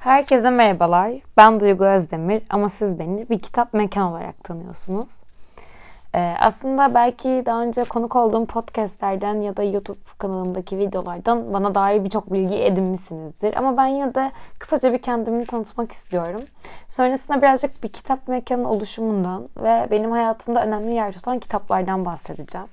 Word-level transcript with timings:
Herkese 0.00 0.50
merhabalar. 0.50 1.12
Ben 1.36 1.60
Duygu 1.60 1.84
Özdemir 1.84 2.42
ama 2.50 2.68
siz 2.68 2.98
beni 2.98 3.28
bir 3.28 3.38
kitap 3.38 3.74
mekan 3.74 4.12
olarak 4.12 4.44
tanıyorsunuz. 4.44 5.10
Ee, 6.14 6.34
aslında 6.40 6.94
belki 6.94 7.42
daha 7.46 7.62
önce 7.62 7.84
konuk 7.84 8.16
olduğum 8.16 8.46
podcastlerden 8.46 9.34
ya 9.34 9.56
da 9.56 9.62
YouTube 9.62 9.98
kanalımdaki 10.18 10.78
videolardan 10.78 11.52
bana 11.52 11.74
dair 11.74 12.04
birçok 12.04 12.32
bilgi 12.32 12.54
edinmişsinizdir. 12.54 13.56
Ama 13.56 13.76
ben 13.76 13.86
yine 13.86 14.14
de 14.14 14.32
kısaca 14.58 14.92
bir 14.92 14.98
kendimi 14.98 15.46
tanıtmak 15.46 15.92
istiyorum. 15.92 16.42
Sonrasında 16.88 17.42
birazcık 17.42 17.82
bir 17.82 17.88
kitap 17.88 18.28
mekanı 18.28 18.70
oluşumundan 18.70 19.48
ve 19.56 19.88
benim 19.90 20.10
hayatımda 20.10 20.64
önemli 20.64 20.94
yer 20.94 21.12
tutan 21.12 21.38
kitaplardan 21.38 22.04
bahsedeceğim. 22.04 22.68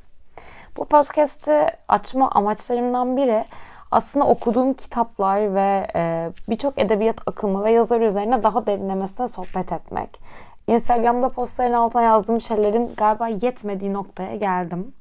Bu 0.77 0.85
podcast'i 0.85 1.65
açma 1.87 2.29
amaçlarımdan 2.31 3.17
biri 3.17 3.45
aslında 3.91 4.25
okuduğum 4.25 4.73
kitaplar 4.73 5.55
ve 5.55 5.87
e, 5.95 6.31
birçok 6.49 6.77
edebiyat 6.79 7.17
akımı 7.25 7.63
ve 7.63 7.71
yazar 7.71 8.01
üzerine 8.01 8.43
daha 8.43 8.65
derinlemesine 8.65 9.27
sohbet 9.27 9.71
etmek. 9.71 10.19
Instagram'da 10.67 11.29
postların 11.29 11.73
altına 11.73 12.01
yazdığım 12.01 12.41
şeylerin 12.41 12.91
galiba 12.97 13.27
yetmediği 13.27 13.93
noktaya 13.93 14.35
geldim. 14.35 14.93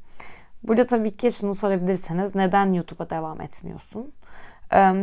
Burada 0.63 0.87
tabii 0.87 1.11
ki 1.11 1.33
şunu 1.33 1.55
sorabilirseniz 1.55 2.35
neden 2.35 2.73
YouTube'a 2.73 3.11
devam 3.11 3.41
etmiyorsun? 3.41 4.13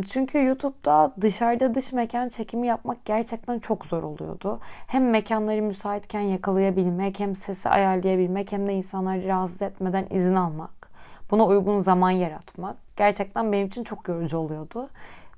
Çünkü 0.07 0.43
YouTube'da 0.43 1.11
dışarıda 1.21 1.73
dış 1.73 1.93
mekan 1.93 2.29
çekimi 2.29 2.67
yapmak 2.67 3.05
gerçekten 3.05 3.59
çok 3.59 3.85
zor 3.85 4.03
oluyordu. 4.03 4.59
Hem 4.87 5.09
mekanları 5.09 5.61
müsaitken 5.61 6.21
yakalayabilmek, 6.21 7.19
hem 7.19 7.35
sesi 7.35 7.69
ayarlayabilmek, 7.69 8.51
hem 8.51 8.67
de 8.67 8.73
insanları 8.73 9.27
rahatsız 9.27 9.61
etmeden 9.61 10.07
izin 10.09 10.35
almak. 10.35 10.92
Buna 11.33 11.45
uygun 11.45 11.77
zaman 11.77 12.11
yaratmak 12.11 12.75
gerçekten 12.95 13.51
benim 13.51 13.67
için 13.67 13.83
çok 13.83 14.07
yorucu 14.07 14.37
oluyordu. 14.37 14.89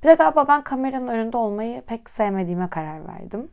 Bir 0.04 0.08
de 0.08 0.14
galiba 0.14 0.48
ben 0.48 0.62
kameranın 0.62 1.08
önünde 1.08 1.38
olmayı 1.38 1.82
pek 1.82 2.10
sevmediğime 2.10 2.70
karar 2.70 3.08
verdim. 3.08 3.48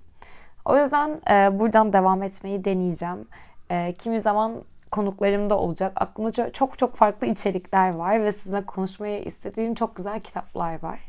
O 0.65 0.79
yüzden 0.79 1.21
e, 1.31 1.59
buradan 1.61 1.93
devam 1.93 2.23
etmeyi 2.23 2.65
deneyeceğim. 2.65 3.29
E, 3.71 3.93
kimi 3.93 4.21
zaman 4.21 4.53
konuklarım 4.91 5.51
da 5.51 5.59
olacak. 5.59 5.93
Aklımda 5.97 6.53
çok 6.53 6.79
çok 6.79 6.97
farklı 6.97 7.27
içerikler 7.27 7.95
var 7.95 8.25
ve 8.25 8.33
sizinle 8.33 8.67
konuşmayı 8.67 9.23
istediğim 9.23 9.75
çok 9.75 9.97
güzel 9.97 10.21
kitaplar 10.21 10.83
var. 10.83 11.01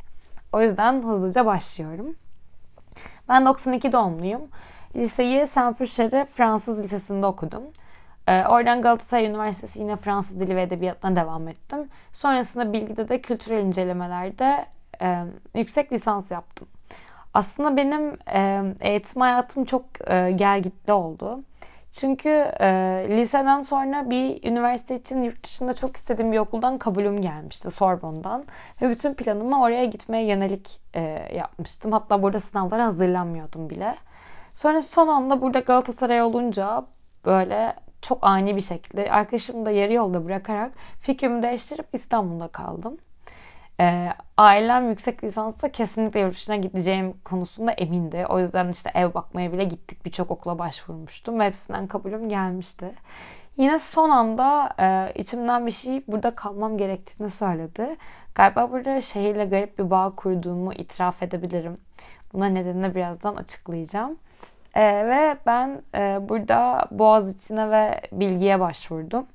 O 0.52 0.62
yüzden 0.62 1.04
hızlıca 1.04 1.46
başlıyorum. 1.46 2.16
Ben 3.30 3.46
92 3.46 3.92
doğumluyum. 3.92 4.42
Liseyi 4.96 5.48
Saint 5.48 5.78
Fuchs'te 5.78 6.26
Fransız 6.26 6.84
Lisesi'nde 6.84 7.26
okudum. 7.26 7.64
Ee, 8.28 8.46
oradan 8.46 8.82
Galatasaray 8.82 9.26
Üniversitesi 9.26 9.80
yine 9.80 9.96
Fransız 9.96 10.40
Dili 10.40 10.56
ve 10.56 10.62
Edebiyatı'na 10.62 11.16
devam 11.16 11.48
ettim. 11.48 11.90
Sonrasında 12.14 12.74
bilgide 12.74 13.10
de 13.10 13.22
kültürel 13.22 13.64
incelemelerde 13.64 14.66
e, 15.02 15.24
yüksek 15.56 15.94
lisans 15.94 16.32
yaptım. 16.32 16.68
Aslında 17.34 17.78
benim 17.78 18.18
e, 18.34 18.64
eğitim 18.82 19.22
hayatım 19.22 19.66
çok 19.66 19.86
e, 20.08 20.32
gel 20.32 20.62
gitti 20.62 20.92
oldu. 20.92 21.44
Çünkü 21.92 22.30
e, 22.60 22.68
liseden 23.10 23.62
sonra 23.62 24.10
bir 24.10 24.50
üniversite 24.50 24.96
için 24.96 25.24
yurt 25.24 25.44
dışında 25.44 25.74
çok 25.74 25.96
istediğim 25.96 26.32
bir 26.32 26.38
okuldan 26.38 26.78
kabulüm 26.78 27.22
gelmişti 27.22 27.72
Sorbonne'dan. 27.72 28.46
Ve 28.82 28.90
bütün 28.90 29.14
planımı 29.14 29.62
oraya 29.62 29.86
gitmeye 29.86 30.26
yönelik 30.26 30.82
e, 30.94 31.02
yapmıştım. 31.36 31.92
Hatta 31.92 32.24
burada 32.24 32.40
sınavlara 32.40 32.86
hazırlanmıyordum 32.86 33.70
bile. 33.70 33.96
Sonra 34.54 34.82
son 34.82 35.08
anda 35.08 35.42
burada 35.42 35.60
Galatasaray 35.60 36.22
olunca 36.22 36.86
böyle 37.26 37.76
çok 38.04 38.20
ani 38.22 38.56
bir 38.56 38.62
şekilde 38.62 39.12
arkadaşımı 39.12 39.66
da 39.66 39.72
yarı 39.72 39.94
yolda 39.94 40.26
bırakarak 40.26 40.72
fikrimi 41.00 41.44
değiştirip 41.44 41.88
İstanbul'da 41.94 42.48
kaldım. 42.48 42.98
Ee, 43.80 44.14
ailem 44.38 44.90
yüksek 44.90 45.24
lisansta 45.24 45.72
kesinlikle 45.72 46.20
yurt 46.20 46.34
dışına 46.34 46.56
gideceğim 46.56 47.14
konusunda 47.24 47.72
emindi. 47.72 48.26
O 48.30 48.40
yüzden 48.40 48.70
işte 48.70 48.92
ev 48.94 49.14
bakmaya 49.14 49.54
bile 49.54 49.64
gittik. 49.64 50.06
Birçok 50.06 50.32
okula 50.32 50.60
başvurmuştum 50.60 51.40
hepsinden 51.40 51.88
kabulüm 51.88 52.30
gelmişti. 52.30 52.92
Yine 53.58 53.80
son 53.80 54.10
anda 54.10 54.70
e, 54.80 55.14
içimden 55.22 55.66
bir 55.66 55.72
şey 55.72 56.04
burada 56.08 56.36
kalmam 56.36 56.78
gerektiğini 56.78 57.30
söyledi. 57.30 57.96
Galiba 58.36 58.72
burada 58.72 59.02
şehirle 59.02 59.46
garip 59.46 59.80
bir 59.80 59.90
bağ 59.90 60.14
kurduğumu 60.16 60.74
itiraf 60.74 61.24
edebilirim. 61.24 61.76
Buna 62.34 62.46
nedenini 62.46 62.96
birazdan 62.96 63.36
açıklayacağım. 63.36 64.18
E, 64.74 64.82
ve 64.84 65.38
ben 65.46 65.82
e, 65.96 66.30
burada 66.30 66.88
Boğaziçi'ne 66.92 67.72
ve 67.72 68.02
bilgiye 68.12 68.60
başvurdum. 68.60 69.26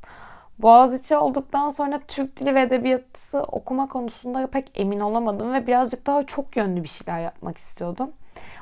Boğaziçi 0.59 1.17
olduktan 1.17 1.69
sonra 1.69 2.01
Türk 2.09 2.41
Dili 2.41 2.55
ve 2.55 2.63
Edebiyatı 2.63 3.43
okuma 3.43 3.89
konusunda 3.89 4.47
pek 4.47 4.71
emin 4.75 5.01
olamadım 5.01 5.53
ve 5.53 5.67
birazcık 5.67 6.07
daha 6.07 6.23
çok 6.23 6.57
yönlü 6.57 6.83
bir 6.83 6.89
şeyler 6.89 7.21
yapmak 7.21 7.59
istiyordum. 7.59 8.11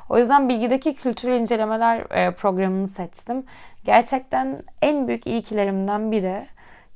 O 0.09 0.17
yüzden 0.17 0.49
bilgideki 0.49 0.95
kültürel 0.95 1.39
incelemeler 1.39 1.99
e, 2.11 2.31
programını 2.31 2.87
seçtim. 2.87 3.43
Gerçekten 3.83 4.63
en 4.81 5.07
büyük 5.07 5.27
iyikilerimden 5.27 6.11
biri. 6.11 6.45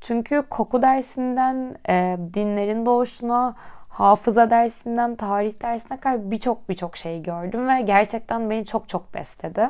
Çünkü 0.02 0.44
koku 0.50 0.82
dersinden 0.82 1.76
e, 1.90 2.18
dinlerin 2.34 2.86
doğuşuna, 2.86 3.56
hafıza 3.92 4.50
dersinden 4.50 5.16
tarih 5.16 5.62
dersine 5.62 6.00
kadar 6.00 6.32
birçok 6.32 6.70
birçok 6.70 6.98
şey 6.98 7.24
gördüm 7.24 7.68
ve 7.68 7.82
gerçekten 7.82 8.50
beni 8.50 8.66
çok 8.66 8.90
çok 8.90 9.14
besledi. 9.14 9.70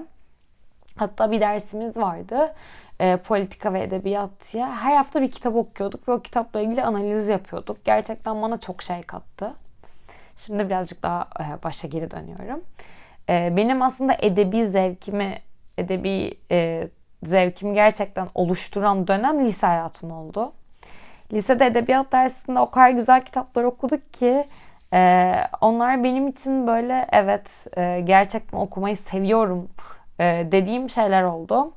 Hatta 0.96 1.32
bir 1.32 1.42
dersimiz 1.42 1.98
vardı 1.98 2.54
e, 3.00 3.18
politika 3.18 3.74
ve 3.74 3.84
edebiyat 3.84 4.30
diye. 4.54 4.66
Her 4.66 4.96
hafta 4.96 5.22
bir 5.22 5.32
kitap 5.32 5.56
okuyorduk 5.56 6.08
ve 6.08 6.12
o 6.12 6.22
kitapla 6.22 6.62
ilgili 6.62 6.84
analiz 6.84 7.28
yapıyorduk. 7.28 7.86
Gerçekten 7.86 8.42
bana 8.42 8.60
çok 8.60 8.82
şey 8.82 9.02
kattı. 9.02 9.54
Şimdi 10.38 10.66
birazcık 10.66 11.04
daha 11.04 11.28
e, 11.40 11.64
başa 11.64 11.88
geri 11.88 12.12
dönüyorum. 12.12 12.62
E, 13.30 13.54
benim 13.58 13.82
aslında 13.82 14.18
edebi 14.20 14.66
zevkimi, 14.66 15.38
edebi 15.78 16.38
e, 16.52 16.88
zevkimi 17.24 17.74
gerçekten 17.74 18.28
oluşturan 18.36 19.08
dönem 19.08 19.46
lise 19.46 19.68
hayatım 19.68 20.12
oldu. 20.12 20.54
Lisede 21.34 21.66
edebiyat 21.66 22.12
dersinde 22.12 22.60
o 22.60 22.72
kadar 22.72 22.90
güzel 22.90 23.22
kitaplar 23.22 23.64
okuduk 23.64 24.14
ki 24.14 24.46
e, 24.94 25.34
onlar 25.62 26.04
benim 26.04 26.28
için 26.28 26.68
böyle 26.68 27.08
evet 27.12 27.68
e, 27.78 28.02
gerçekten 28.04 28.58
okumayı 28.58 28.98
seviyorum 28.98 29.70
e, 30.20 30.48
dediğim 30.52 30.90
şeyler 30.90 31.24
oldu. 31.24 31.74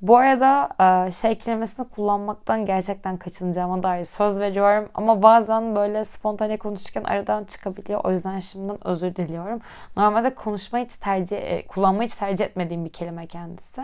Bu 0.00 0.16
arada 0.16 0.68
e, 1.06 1.10
şey 1.10 1.38
kelimesini 1.38 1.88
kullanmaktan 1.88 2.66
gerçekten 2.66 3.16
kaçınacağıma 3.16 3.82
dair 3.82 4.04
söz 4.04 4.40
veriyorum. 4.40 4.88
Ama 4.94 5.22
bazen 5.22 5.76
böyle 5.76 6.04
spontane 6.04 6.56
konuşurken 6.56 7.04
aradan 7.04 7.44
çıkabiliyor. 7.44 8.00
O 8.04 8.12
yüzden 8.12 8.40
şimdiden 8.40 8.88
özür 8.88 9.16
diliyorum. 9.16 9.60
Normalde 9.96 10.34
konuşmayı 10.34 10.84
hiç 10.84 10.96
tercih, 10.96 11.36
e, 11.36 11.66
kullanmayı 11.66 12.08
hiç 12.08 12.16
tercih 12.16 12.44
etmediğim 12.44 12.84
bir 12.84 12.92
kelime 12.92 13.26
kendisi. 13.26 13.82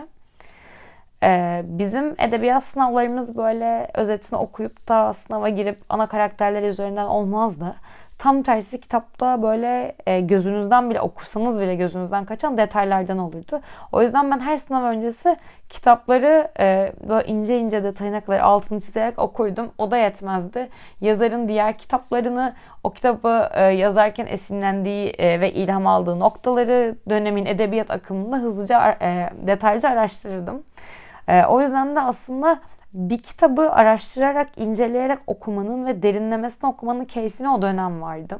Ee, 1.25 1.61
bizim 1.65 2.15
edebiyat 2.19 2.63
sınavlarımız 2.63 3.37
böyle 3.37 3.87
özetini 3.93 4.39
okuyup 4.39 4.87
da 4.87 5.13
sınava 5.13 5.49
girip 5.49 5.79
ana 5.89 6.07
karakterler 6.07 6.63
üzerinden 6.63 7.05
olmazdı. 7.05 7.75
Tam 8.17 8.43
tersi 8.43 8.81
kitapta 8.81 9.41
böyle 9.41 9.95
e, 10.05 10.19
gözünüzden 10.19 10.89
bile 10.89 11.01
okursanız 11.01 11.61
bile 11.61 11.75
gözünüzden 11.75 12.25
kaçan 12.25 12.57
detaylardan 12.57 13.17
olurdu. 13.17 13.61
O 13.91 14.01
yüzden 14.01 14.31
ben 14.31 14.39
her 14.39 14.55
sınav 14.55 14.83
öncesi 14.83 15.37
kitapları 15.69 16.47
e, 16.59 16.93
böyle 17.09 17.27
ince 17.27 17.59
ince 17.59 17.83
detayına 17.83 18.21
kadar 18.21 18.39
altını 18.39 18.79
çizerek 18.79 19.19
okurdum. 19.19 19.71
O 19.77 19.91
da 19.91 19.97
yetmezdi. 19.97 20.69
Yazarın 21.01 21.47
diğer 21.47 21.77
kitaplarını 21.77 22.53
o 22.83 22.91
kitabı 22.93 23.49
e, 23.53 23.63
yazarken 23.63 24.25
esinlendiği 24.25 25.09
e, 25.09 25.41
ve 25.41 25.53
ilham 25.53 25.87
aldığı 25.87 26.19
noktaları 26.19 26.95
dönemin 27.09 27.45
edebiyat 27.45 27.91
akımında 27.91 28.37
hızlıca 28.37 28.97
detaylıca 29.47 29.89
araştırırdım. 29.89 30.63
E, 31.27 31.45
o 31.45 31.61
yüzden 31.61 31.95
de 31.95 32.01
aslında 32.01 32.59
bir 32.93 33.17
kitabı 33.17 33.71
araştırarak, 33.71 34.57
inceleyerek 34.57 35.19
okumanın 35.27 35.85
ve 35.85 36.03
derinlemesine 36.03 36.69
okumanın 36.69 37.05
keyfine 37.05 37.49
o 37.49 37.61
dönem 37.61 38.01
vardım. 38.01 38.39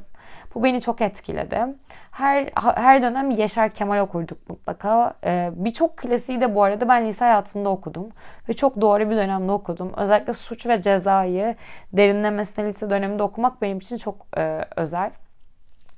Bu 0.54 0.64
beni 0.64 0.80
çok 0.80 1.00
etkiledi. 1.00 1.66
Her 2.10 2.50
her 2.54 3.02
dönem 3.02 3.30
Yaşar 3.30 3.70
Kemal 3.70 3.98
okurduk 3.98 4.50
mutlaka. 4.50 5.14
Ee, 5.24 5.50
Birçok 5.54 5.96
klasiği 5.96 6.40
de 6.40 6.54
bu 6.54 6.62
arada 6.62 6.88
ben 6.88 7.06
lise 7.06 7.24
hayatımda 7.24 7.68
okudum. 7.68 8.08
Ve 8.48 8.52
çok 8.52 8.80
doğru 8.80 9.10
bir 9.10 9.16
dönemde 9.16 9.52
okudum. 9.52 9.92
Özellikle 9.96 10.32
Suç 10.32 10.66
ve 10.66 10.82
Ceza'yı 10.82 11.56
derinlemesine 11.92 12.66
lise 12.66 12.90
döneminde 12.90 13.22
okumak 13.22 13.62
benim 13.62 13.78
için 13.78 13.96
çok 13.96 14.16
e, 14.36 14.64
özel. 14.76 15.10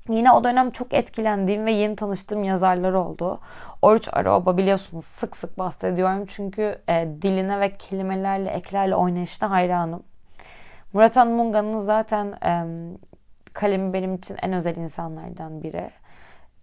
Yine 0.08 0.32
o 0.32 0.44
dönem 0.44 0.70
çok 0.70 0.94
etkilendiğim 0.94 1.66
ve 1.66 1.72
yeni 1.72 1.96
tanıştığım 1.96 2.44
yazarlar 2.44 2.92
oldu. 2.92 3.40
Oruç 3.82 4.08
Aroba 4.12 4.56
biliyorsunuz 4.56 5.04
sık 5.04 5.36
sık 5.36 5.58
bahsediyorum 5.58 6.24
çünkü 6.26 6.78
e, 6.88 7.08
diline 7.22 7.60
ve 7.60 7.76
kelimelerle, 7.76 8.50
eklerle 8.50 8.96
oynayışına 8.96 9.50
hayranım. 9.50 10.02
Murat 10.92 11.16
Munga'nın 11.16 11.78
zaten 11.78 12.26
e, 12.26 12.64
kalemi 13.52 13.92
benim 13.92 14.14
için 14.14 14.36
en 14.42 14.52
özel 14.52 14.76
insanlardan 14.76 15.62
biri. 15.62 15.90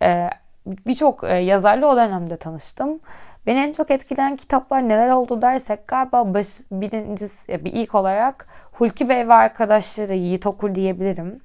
E, 0.01 0.29
Birçok 0.65 1.23
e, 1.23 1.33
yazarla 1.35 1.87
o 1.87 1.95
dönemde 1.95 2.37
tanıştım. 2.37 2.99
Beni 3.47 3.59
en 3.59 3.71
çok 3.71 3.91
etkileyen 3.91 4.35
kitaplar 4.35 4.89
neler 4.89 5.09
oldu 5.09 5.41
dersek 5.41 5.87
galiba 5.87 6.33
baş, 6.33 6.47
birincisi, 6.71 7.65
bir 7.65 7.73
ilk 7.73 7.95
olarak 7.95 8.47
Hulki 8.71 9.09
Bey 9.09 9.27
ve 9.27 9.33
arkadaşları 9.33 10.13
Yiğit 10.13 10.47
Okur 10.47 10.75
diyebilirim. 10.75 11.41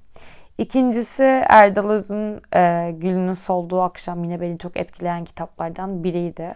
İkincisi 0.60 1.22
Erdal 1.48 1.90
Öz'ün 1.90 2.40
e, 2.54 2.90
Gülünün 2.98 3.32
Solduğu 3.32 3.82
Akşam 3.82 4.24
yine 4.24 4.40
beni 4.40 4.58
çok 4.58 4.76
etkileyen 4.76 5.24
kitaplardan 5.24 6.04
biriydi. 6.04 6.54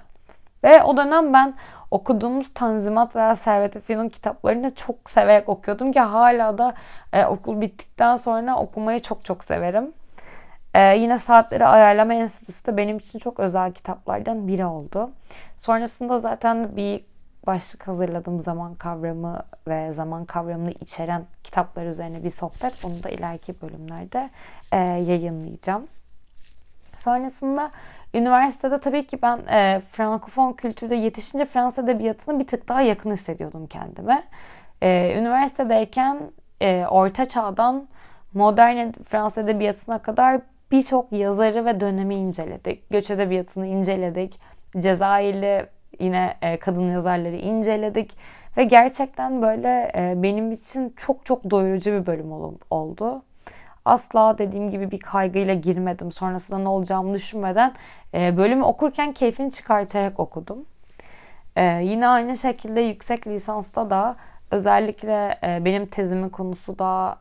Ve 0.65 0.83
o 0.83 0.97
dönem 0.97 1.33
ben 1.33 1.55
okuduğumuz 1.91 2.55
Tanzimat 2.55 3.17
veya 3.17 3.37
Servet 3.37 3.81
Fünun 3.83 4.09
kitaplarını 4.09 4.75
çok 4.75 5.11
severek 5.11 5.49
okuyordum 5.49 5.93
ki 5.93 6.01
hala 6.01 6.59
da 6.59 6.75
e, 7.13 7.25
okul 7.27 7.61
bittikten 7.61 8.17
sonra 8.17 8.57
okumayı 8.57 9.01
çok 9.03 9.25
çok 9.25 9.45
severim. 9.45 9.93
E, 10.75 10.97
yine 10.97 11.19
Saatleri 11.19 11.67
Ayarlama 11.67 12.15
Enstitüsü 12.15 12.67
de 12.67 12.77
benim 12.77 12.97
için 12.97 13.19
çok 13.19 13.41
özel 13.41 13.73
kitaplardan 13.73 14.49
biri 14.49 14.67
oldu. 14.67 15.11
Sonrasında 15.57 16.19
zaten 16.19 16.77
bir 16.77 17.01
başlık 17.47 17.89
hazırladım 17.89 18.41
zaman 18.41 18.75
kavramı 18.75 19.43
ve 19.69 19.93
zaman 19.93 20.25
kavramını 20.25 20.71
içeren 20.71 21.25
kitaplar 21.45 21.87
üzerine 21.87 22.25
bir 22.25 22.31
sohbet. 22.31 22.83
Bunu 22.83 23.03
da 23.03 23.09
ileriki 23.09 23.61
bölümlerde 23.63 24.31
e, 24.73 24.77
yayınlayacağım. 24.79 25.87
Sonrasında 26.97 27.71
üniversitede 28.15 28.79
tabii 28.79 29.07
ki 29.07 29.19
ben 29.23 29.39
e, 29.51 29.83
Frankofon 29.91 30.53
kültürde 30.53 30.95
yetişince 30.95 31.45
Fransız 31.45 31.85
edebiyatına 31.85 32.39
bir 32.39 32.47
tık 32.47 32.69
daha 32.69 32.83
yakın 32.83 33.11
hissediyordum 33.11 33.67
kendime. 33.67 34.25
E, 34.83 35.15
üniversitedeyken 35.19 36.19
e, 36.61 36.87
orta 36.91 37.25
çağdan 37.25 37.89
modern 38.35 38.93
Fransız 39.05 39.39
edebiyatına 39.39 39.99
kadar 39.99 40.41
birçok 40.73 41.13
yazarı 41.13 41.65
ve 41.65 41.81
dönemi 41.81 42.15
inceledik. 42.15 42.91
Göç 42.91 43.11
edebiyatını 43.11 43.67
inceledik. 43.67 44.41
Cezayirli 44.79 45.67
yine 46.01 46.37
e, 46.43 46.57
kadın 46.57 46.91
yazarları 46.91 47.37
inceledik 47.37 48.17
ve 48.57 48.65
gerçekten 48.65 49.43
böyle 49.43 49.93
e, 49.97 50.23
benim 50.23 50.53
için 50.53 50.95
çok 50.97 51.27
çok 51.27 51.51
doyurucu 51.51 51.93
bir 51.93 52.07
bölüm 52.07 52.33
oldu. 52.71 53.23
Asla 53.85 54.39
dediğim 54.39 54.71
gibi 54.71 54.91
bir 54.91 55.01
kaygıyla 55.01 55.55
girmedim. 55.55 56.13
Sonrasında 56.13 56.59
ne 56.59 56.69
olacağımı 56.69 57.15
düşünmeden 57.15 57.73
e, 58.15 58.37
bölümü 58.37 58.63
okurken 58.63 59.13
keyfini 59.13 59.51
çıkartarak 59.51 60.21
okudum. 60.21 60.67
Yine 61.83 62.09
aynı 62.09 62.37
şekilde 62.37 62.81
yüksek 62.81 63.27
lisansta 63.27 63.91
da 63.91 64.17
özellikle 64.51 65.39
benim 65.65 65.87
tezimin 65.87 66.29
konusu 66.29 66.79
da 66.79 67.19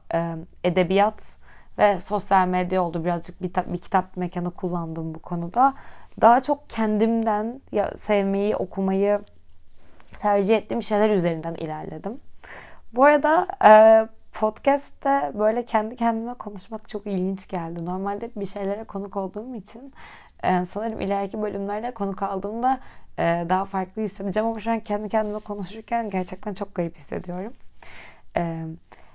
edebiyat 0.63 1.37
ve 1.77 1.99
sosyal 1.99 2.47
medya 2.47 2.83
oldu. 2.83 3.05
Birazcık 3.05 3.41
bir, 3.41 3.73
bir 3.73 3.77
kitap 3.77 4.17
mekanı 4.17 4.51
kullandım 4.51 5.13
bu 5.13 5.19
konuda 5.19 5.73
daha 6.21 6.41
çok 6.41 6.69
kendimden 6.69 7.61
ya 7.71 7.91
sevmeyi, 7.97 8.55
okumayı 8.55 9.21
tercih 10.17 10.57
ettiğim 10.57 10.83
şeyler 10.83 11.09
üzerinden 11.09 11.53
ilerledim. 11.53 12.19
Bu 12.93 13.03
arada 13.03 13.47
e, 13.65 13.71
podcast'te 14.33 15.31
böyle 15.33 15.65
kendi 15.65 15.95
kendime 15.95 16.33
konuşmak 16.33 16.89
çok 16.89 17.07
ilginç 17.07 17.47
geldi. 17.47 17.85
Normalde 17.85 18.31
bir 18.35 18.45
şeylere 18.45 18.83
konuk 18.83 19.17
olduğum 19.17 19.55
için 19.55 19.93
e, 20.43 20.65
sanırım 20.65 21.01
ileriki 21.01 21.41
bölümlerde 21.41 21.91
konuk 21.91 22.23
aldığımda 22.23 22.79
e, 23.19 23.45
daha 23.49 23.65
farklı 23.65 24.01
hissedeceğim 24.01 24.49
ama 24.49 24.59
şu 24.59 24.71
an 24.71 24.79
kendi 24.79 25.09
kendime 25.09 25.39
konuşurken 25.39 26.09
gerçekten 26.09 26.53
çok 26.53 26.75
garip 26.75 26.95
hissediyorum. 26.97 27.53
E, 28.37 28.63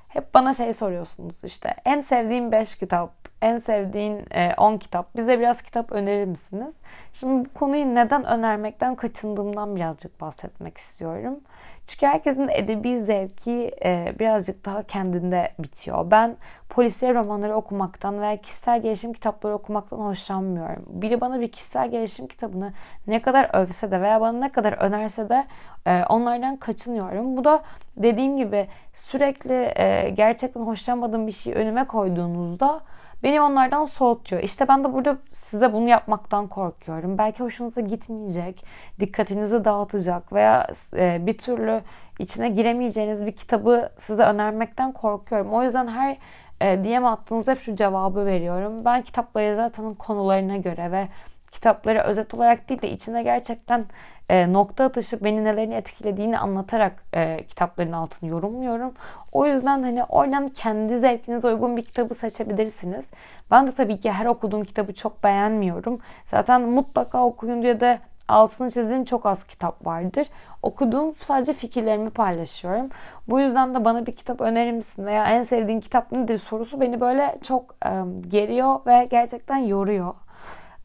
hep 0.08 0.34
bana 0.34 0.54
şey 0.54 0.74
soruyorsunuz 0.74 1.44
işte 1.44 1.74
en 1.84 2.00
sevdiğim 2.00 2.52
5 2.52 2.74
kitap, 2.74 3.12
en 3.42 3.58
sevdiğin 3.58 4.24
10 4.58 4.74
e, 4.74 4.78
kitap. 4.78 5.16
Bize 5.16 5.38
biraz 5.38 5.62
kitap 5.62 5.92
önerir 5.92 6.24
misiniz? 6.24 6.74
Şimdi 7.12 7.48
bu 7.48 7.52
konuyu 7.58 7.94
neden 7.94 8.24
önermekten 8.24 8.94
kaçındığımdan 8.94 9.76
birazcık 9.76 10.20
bahsetmek 10.20 10.78
istiyorum. 10.78 11.40
Çünkü 11.88 12.06
herkesin 12.06 12.48
edebi 12.48 13.00
zevki 13.00 13.70
e, 13.84 14.14
birazcık 14.18 14.64
daha 14.64 14.82
kendinde 14.82 15.52
bitiyor. 15.58 16.10
Ben 16.10 16.36
polisiye 16.68 17.14
romanları 17.14 17.54
okumaktan 17.54 18.20
veya 18.20 18.36
kişisel 18.36 18.82
gelişim 18.82 19.12
kitapları 19.12 19.54
okumaktan 19.54 19.98
hoşlanmıyorum. 19.98 20.84
Biri 20.88 21.20
bana 21.20 21.40
bir 21.40 21.52
kişisel 21.52 21.90
gelişim 21.90 22.26
kitabını 22.26 22.72
ne 23.06 23.22
kadar 23.22 23.50
övse 23.52 23.90
de 23.90 24.00
veya 24.00 24.20
bana 24.20 24.38
ne 24.38 24.52
kadar 24.52 24.72
önerse 24.72 25.28
de 25.28 25.46
e, 25.86 26.04
onlardan 26.08 26.56
kaçınıyorum. 26.56 27.36
Bu 27.36 27.44
da 27.44 27.62
dediğim 27.96 28.36
gibi 28.36 28.68
sürekli 28.94 29.74
gerçekten 30.14 30.60
hoşlanmadığım 30.60 31.26
bir 31.26 31.32
şeyi 31.32 31.56
önüme 31.56 31.84
koyduğunuzda 31.84 32.80
Beni 33.22 33.40
onlardan 33.40 33.84
soğutuyor. 33.84 34.42
İşte 34.42 34.68
ben 34.68 34.84
de 34.84 34.92
burada 34.92 35.18
size 35.30 35.72
bunu 35.72 35.88
yapmaktan 35.88 36.46
korkuyorum. 36.46 37.18
Belki 37.18 37.42
hoşunuza 37.42 37.80
gitmeyecek, 37.80 38.64
dikkatinizi 39.00 39.64
dağıtacak 39.64 40.32
veya 40.32 40.66
e, 40.96 41.26
bir 41.26 41.38
türlü 41.38 41.80
içine 42.18 42.48
giremeyeceğiniz 42.48 43.26
bir 43.26 43.32
kitabı 43.32 43.90
size 43.98 44.22
önermekten 44.22 44.92
korkuyorum. 44.92 45.52
O 45.52 45.62
yüzden 45.62 45.88
her 45.88 46.16
e, 46.60 46.84
DM 46.84 47.04
attığınızda 47.04 47.50
hep 47.50 47.60
şu 47.60 47.76
cevabı 47.76 48.26
veriyorum. 48.26 48.84
Ben 48.84 49.02
kitapları 49.02 49.56
zaten 49.56 49.94
konularına 49.94 50.56
göre 50.56 50.92
ve 50.92 51.08
kitapları 51.50 52.00
özet 52.00 52.34
olarak 52.34 52.68
değil 52.68 52.82
de 52.82 52.90
içine 52.90 53.22
gerçekten 53.22 53.86
e, 54.28 54.52
nokta 54.52 54.84
atışı 54.84 55.24
beni 55.24 55.44
nelerini 55.44 55.74
etkilediğini 55.74 56.38
anlatarak 56.38 57.04
e, 57.14 57.44
kitapların 57.48 57.92
altını 57.92 58.30
yorumluyorum. 58.30 58.94
O 59.32 59.46
yüzden 59.46 59.82
hani 59.82 60.04
oradan 60.04 60.48
kendi 60.48 60.98
zevkinize 60.98 61.48
uygun 61.48 61.76
bir 61.76 61.84
kitabı 61.84 62.14
seçebilirsiniz. 62.14 63.10
Ben 63.50 63.66
de 63.66 63.72
tabii 63.72 64.00
ki 64.00 64.10
her 64.10 64.26
okuduğum 64.26 64.64
kitabı 64.64 64.94
çok 64.94 65.24
beğenmiyorum. 65.24 66.00
Zaten 66.26 66.62
mutlaka 66.62 67.24
okuyun 67.24 67.62
diye 67.62 67.80
de 67.80 67.98
altını 68.28 68.70
çizdiğim 68.70 69.04
çok 69.04 69.26
az 69.26 69.44
kitap 69.44 69.86
vardır. 69.86 70.26
Okuduğum 70.62 71.14
sadece 71.14 71.52
fikirlerimi 71.52 72.10
paylaşıyorum. 72.10 72.88
Bu 73.28 73.40
yüzden 73.40 73.74
de 73.74 73.84
bana 73.84 74.06
bir 74.06 74.12
kitap 74.12 74.40
önerir 74.40 74.72
misin 74.72 75.06
veya 75.06 75.26
en 75.26 75.42
sevdiğin 75.42 75.80
kitap 75.80 76.12
nedir 76.12 76.38
sorusu 76.38 76.80
beni 76.80 77.00
böyle 77.00 77.38
çok 77.42 77.74
e, 77.84 77.90
geriyor 78.28 78.80
ve 78.86 79.04
gerçekten 79.10 79.56
yoruyor. 79.56 80.14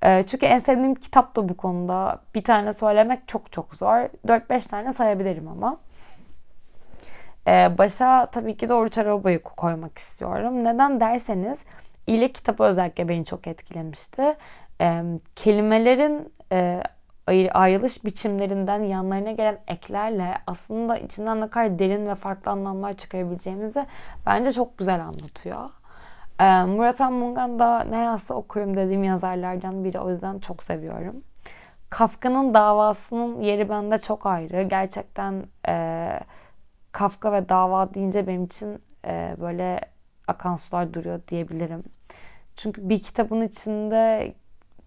Ee, 0.04 0.24
çünkü 0.28 0.46
en 0.46 0.60
sevdiğim 0.60 0.96
kitap 0.96 1.36
da 1.36 1.50
bu 1.50 1.58
konuda. 1.58 2.22
Bir 2.36 2.44
tane 2.44 2.74
söylemek 2.74 3.28
çok 3.28 3.52
çok 3.52 3.76
zor. 3.76 4.10
4-5 4.28 4.70
tane 4.70 4.94
sayabilirim 4.94 5.48
ama. 5.48 5.78
Ee, 7.48 7.78
başa 7.78 8.26
tabii 8.26 8.58
ki 8.58 8.68
de 8.68 8.74
Oruç 8.74 8.98
Araba'yı 8.98 9.42
koymak 9.42 9.98
istiyorum. 9.98 10.64
Neden 10.64 11.00
derseniz 11.00 11.64
İle 12.08 12.32
kitabı 12.32 12.64
özellikle 12.64 13.08
beni 13.10 13.26
çok 13.26 13.48
etkilemişti. 13.48 14.36
Ee, 14.82 15.04
kelimelerin 15.36 16.34
e, 16.52 16.84
ayrılış 17.54 18.06
biçimlerinden 18.06 18.84
yanlarına 18.84 19.32
gelen 19.32 19.60
eklerle 19.68 20.38
aslında 20.48 20.98
içinden 20.98 21.42
ne 21.42 21.50
kadar 21.50 21.80
derin 21.80 22.08
ve 22.08 22.16
farklı 22.16 22.52
anlamlar 22.52 22.94
çıkarabileceğimizi 22.94 23.86
bence 24.26 24.52
çok 24.52 24.78
güzel 24.78 25.02
anlatıyor. 25.02 25.70
Ee, 26.44 26.64
Murat 26.64 27.02
Anmungan 27.02 27.60
da 27.60 27.84
ne 27.84 27.98
yazsa 27.98 28.34
okuyorum 28.34 28.78
dediğim 28.78 29.04
yazarlardan 29.04 29.84
biri. 29.84 30.00
O 30.00 30.10
yüzden 30.10 30.40
çok 30.40 30.64
seviyorum. 30.64 31.24
Kafka'nın 31.90 32.54
davasının 32.54 33.42
yeri 33.42 33.70
bende 33.70 33.98
çok 33.98 34.26
ayrı. 34.26 34.62
Gerçekten 34.62 35.44
e, 35.68 36.20
Kafka 36.92 37.34
ve 37.34 37.50
dava 37.50 37.94
deyince 37.94 38.28
benim 38.28 38.44
için 38.44 38.80
e, 39.06 39.36
böyle 39.42 39.80
akan 40.28 40.56
sular 40.56 40.94
duruyor 40.94 41.22
diyebilirim. 41.28 41.84
Çünkü 42.56 42.90
bir 42.90 43.00
kitabın 43.00 43.42
içinde 43.42 44.34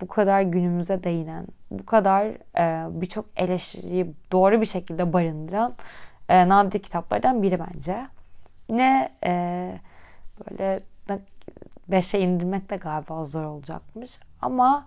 bu 0.00 0.08
kadar 0.08 0.42
günümüze 0.42 1.04
değinen, 1.04 1.46
bu 1.70 1.86
kadar 1.86 2.26
e, 2.58 3.00
birçok 3.00 3.26
eleştiriyi 3.36 4.14
doğru 4.32 4.60
bir 4.60 4.66
şekilde 4.66 5.12
barındıran 5.12 5.74
e, 6.28 6.48
nadir 6.48 6.82
kitaplardan 6.82 7.42
biri 7.42 7.58
bence. 7.58 8.06
Yine 8.68 9.12
e, 9.24 9.72
böyle 10.50 10.80
5'e 11.90 12.20
indirmek 12.20 12.70
de 12.70 12.76
galiba 12.76 13.24
zor 13.24 13.44
olacakmış. 13.44 14.20
Ama 14.42 14.86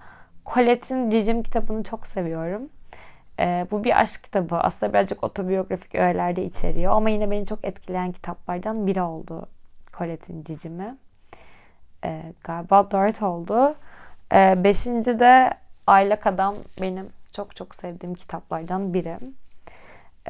Colette'in 0.54 1.10
Cicim 1.10 1.44
kitabını 1.44 1.84
çok 1.84 2.08
seviyorum. 2.08 2.70
Ee, 3.40 3.68
bu 3.72 3.84
bir 3.84 4.00
aşk 4.02 4.24
kitabı. 4.24 4.56
Aslında 4.56 4.94
birazcık 4.94 5.24
otobiyografik 5.24 5.96
öğeler 5.96 6.36
de 6.36 6.46
içeriyor. 6.46 6.94
Ama 6.94 7.10
yine 7.10 7.32
beni 7.32 7.46
çok 7.46 7.66
etkileyen 7.66 8.12
kitaplardan 8.12 8.88
biri 8.88 9.02
oldu 9.02 9.48
Colette'in 9.98 10.44
Cicim'i. 10.44 10.98
Ee, 12.04 12.34
galiba 12.44 12.92
4 12.92 13.22
oldu. 13.22 13.76
Ee, 14.34 14.64
beşinci 14.64 15.20
de 15.20 15.54
Aylak 15.88 16.28
Adam 16.28 16.56
benim 16.82 17.10
çok 17.34 17.56
çok 17.56 17.76
sevdiğim 17.76 18.16
kitaplardan 18.16 18.94
biri. 18.94 19.18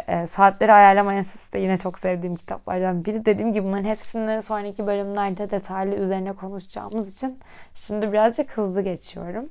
E, 0.07 0.25
Saatleri 0.27 0.73
Ayarlama 0.73 1.13
Enstitüsü 1.13 1.53
de 1.53 1.59
yine 1.59 1.77
çok 1.77 1.99
sevdiğim 1.99 2.35
kitaplardan 2.35 3.05
biri. 3.05 3.25
Dediğim 3.25 3.53
gibi 3.53 3.67
bunların 3.67 3.83
hepsini 3.83 4.41
sonraki 4.41 4.87
bölümlerde 4.87 5.49
detaylı 5.49 5.95
üzerine 5.95 6.33
konuşacağımız 6.33 7.13
için 7.13 7.39
şimdi 7.73 8.11
birazcık 8.11 8.57
hızlı 8.57 8.81
geçiyorum. 8.81 9.49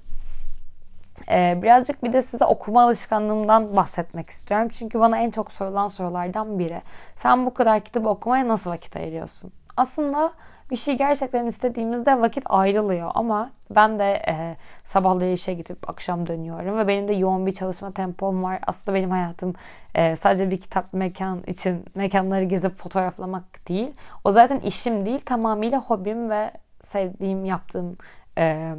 Ee, 1.31 1.59
birazcık 1.63 2.05
bir 2.05 2.13
de 2.13 2.23
size 2.23 2.45
okuma 2.45 2.83
alışkanlığımdan 2.83 3.77
bahsetmek 3.77 4.31
istiyorum. 4.31 4.69
Çünkü 4.69 5.01
bana 5.01 5.19
en 5.19 5.31
çok 5.31 5.53
sorulan 5.53 5.89
sorulardan 5.89 6.59
biri. 6.59 6.81
Sen 7.15 7.47
bu 7.47 7.55
kadar 7.55 7.81
kitabı 7.81 8.09
okumaya 8.09 8.49
nasıl 8.49 8.71
vakit 8.71 8.97
ayırıyorsun? 8.97 9.53
Aslında 9.79 10.33
bir 10.71 10.77
şey 10.77 10.97
gerçekten 10.99 11.47
istediğimizde 11.47 12.21
vakit 12.21 12.45
ayrılıyor 12.47 13.11
ama 13.15 13.51
ben 13.71 13.99
de 13.99 14.23
e, 14.29 14.57
sabahları 14.85 15.33
işe 15.33 15.55
gidip 15.55 15.91
akşam 15.91 16.27
dönüyorum 16.27 16.79
ve 16.79 16.89
benim 16.89 17.09
de 17.09 17.13
yoğun 17.13 17.47
bir 17.47 17.53
çalışma 17.53 17.93
tempom 17.93 18.43
var. 18.43 18.59
Aslında 18.67 18.95
benim 18.95 19.11
hayatım 19.11 19.55
e, 19.95 20.17
sadece 20.17 20.51
bir 20.51 20.61
kitap 20.61 20.93
mekan 20.93 21.43
için 21.47 21.85
mekanları 21.95 22.45
gezip 22.45 22.75
fotoğraflamak 22.77 23.69
değil. 23.69 23.91
O 24.25 24.31
zaten 24.31 24.61
işim 24.61 25.07
değil 25.07 25.21
tamamıyla 25.21 25.81
hobim 25.81 26.31
ve 26.31 26.51
sevdiğim, 26.93 27.45
yaptığım 27.45 27.97
e, 28.39 28.75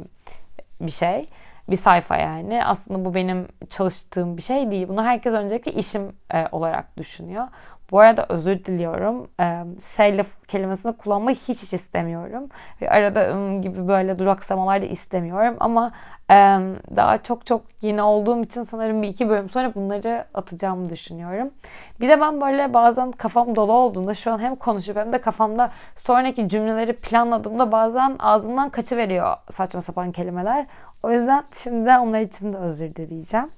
bir 0.80 0.90
şey. 0.90 1.28
Bir 1.70 1.76
sayfa 1.76 2.16
yani. 2.16 2.64
Aslında 2.64 3.04
bu 3.04 3.14
benim 3.14 3.48
çalıştığım 3.70 4.36
bir 4.36 4.42
şey 4.42 4.70
değil. 4.70 4.88
Bunu 4.88 5.04
herkes 5.04 5.32
öncelikle 5.32 5.72
işim 5.72 6.02
e, 6.34 6.46
olarak 6.52 6.96
düşünüyor. 6.96 7.48
Bu 7.90 8.00
arada 8.00 8.26
özür 8.28 8.64
diliyorum. 8.64 9.28
Ee, 9.40 9.64
şey 9.96 10.20
kelimesini 10.48 10.96
kullanmayı 10.96 11.36
hiç 11.36 11.62
hiç 11.62 11.74
istemiyorum. 11.74 12.48
Ve 12.82 12.90
arada 12.90 13.30
ım 13.30 13.62
gibi 13.62 13.88
böyle 13.88 14.18
duraksamalar 14.18 14.82
da 14.82 14.86
istemiyorum. 14.86 15.56
Ama 15.60 15.92
daha 16.96 17.22
çok 17.22 17.46
çok 17.46 17.62
yeni 17.82 18.02
olduğum 18.02 18.42
için 18.42 18.62
sanırım 18.62 19.02
bir 19.02 19.08
iki 19.08 19.28
bölüm 19.28 19.50
sonra 19.50 19.74
bunları 19.74 20.24
atacağımı 20.34 20.90
düşünüyorum. 20.90 21.50
Bir 22.00 22.08
de 22.08 22.20
ben 22.20 22.40
böyle 22.40 22.74
bazen 22.74 23.12
kafam 23.12 23.56
dolu 23.56 23.72
olduğunda 23.72 24.14
şu 24.14 24.32
an 24.32 24.38
hem 24.38 24.56
konuşup 24.56 24.96
hem 24.96 25.12
de 25.12 25.20
kafamda 25.20 25.70
sonraki 25.96 26.48
cümleleri 26.48 26.92
planladığımda 26.92 27.72
bazen 27.72 28.16
ağzımdan 28.18 28.70
kaçıveriyor 28.70 29.36
saçma 29.50 29.80
sapan 29.80 30.12
kelimeler. 30.12 30.66
O 31.02 31.10
yüzden 31.10 31.44
şimdi 31.52 31.90
onlar 31.90 32.20
için 32.20 32.52
de 32.52 32.58
özür 32.58 32.94
dileyeceğim. 32.94 33.50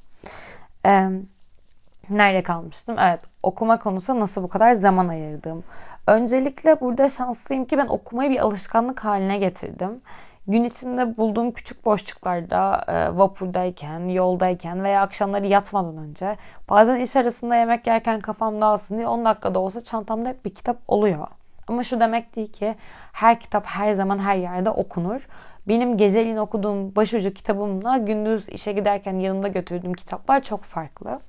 Nerede 2.10 2.42
kalmıştım? 2.42 2.96
Evet 2.98 3.20
okuma 3.42 3.78
konusunda 3.78 4.20
nasıl 4.20 4.42
bu 4.42 4.48
kadar 4.48 4.72
zaman 4.72 5.08
ayırdım. 5.08 5.64
Öncelikle 6.06 6.80
burada 6.80 7.08
şanslıyım 7.08 7.64
ki 7.64 7.78
ben 7.78 7.86
okumayı 7.86 8.30
bir 8.30 8.38
alışkanlık 8.38 9.04
haline 9.04 9.38
getirdim. 9.38 10.00
Gün 10.46 10.64
içinde 10.64 11.16
bulduğum 11.16 11.52
küçük 11.52 11.84
boşluklarda 11.84 12.84
e, 12.88 13.18
vapurdayken, 13.18 14.08
yoldayken 14.08 14.84
veya 14.84 15.02
akşamları 15.02 15.46
yatmadan 15.46 15.96
önce 15.96 16.36
bazen 16.68 17.00
iş 17.00 17.16
arasında 17.16 17.56
yemek 17.56 17.86
yerken 17.86 18.20
kafam 18.20 18.60
dağılsın 18.60 18.96
diye 18.96 19.08
10 19.08 19.24
dakikada 19.24 19.58
olsa 19.58 19.80
çantamda 19.80 20.28
hep 20.28 20.44
bir 20.44 20.54
kitap 20.54 20.76
oluyor. 20.88 21.26
Ama 21.68 21.84
şu 21.84 22.00
demek 22.00 22.36
değil 22.36 22.52
ki 22.52 22.74
her 23.12 23.40
kitap 23.40 23.66
her 23.66 23.92
zaman 23.92 24.18
her 24.18 24.36
yerde 24.36 24.70
okunur. 24.70 25.28
Benim 25.68 25.96
geceliğin 25.96 26.36
okuduğum 26.36 26.96
başucu 26.96 27.34
kitabımla 27.34 27.98
gündüz 27.98 28.48
işe 28.48 28.72
giderken 28.72 29.14
yanımda 29.14 29.48
götürdüğüm 29.48 29.94
kitaplar 29.94 30.42
çok 30.42 30.62
farklı. 30.62 31.20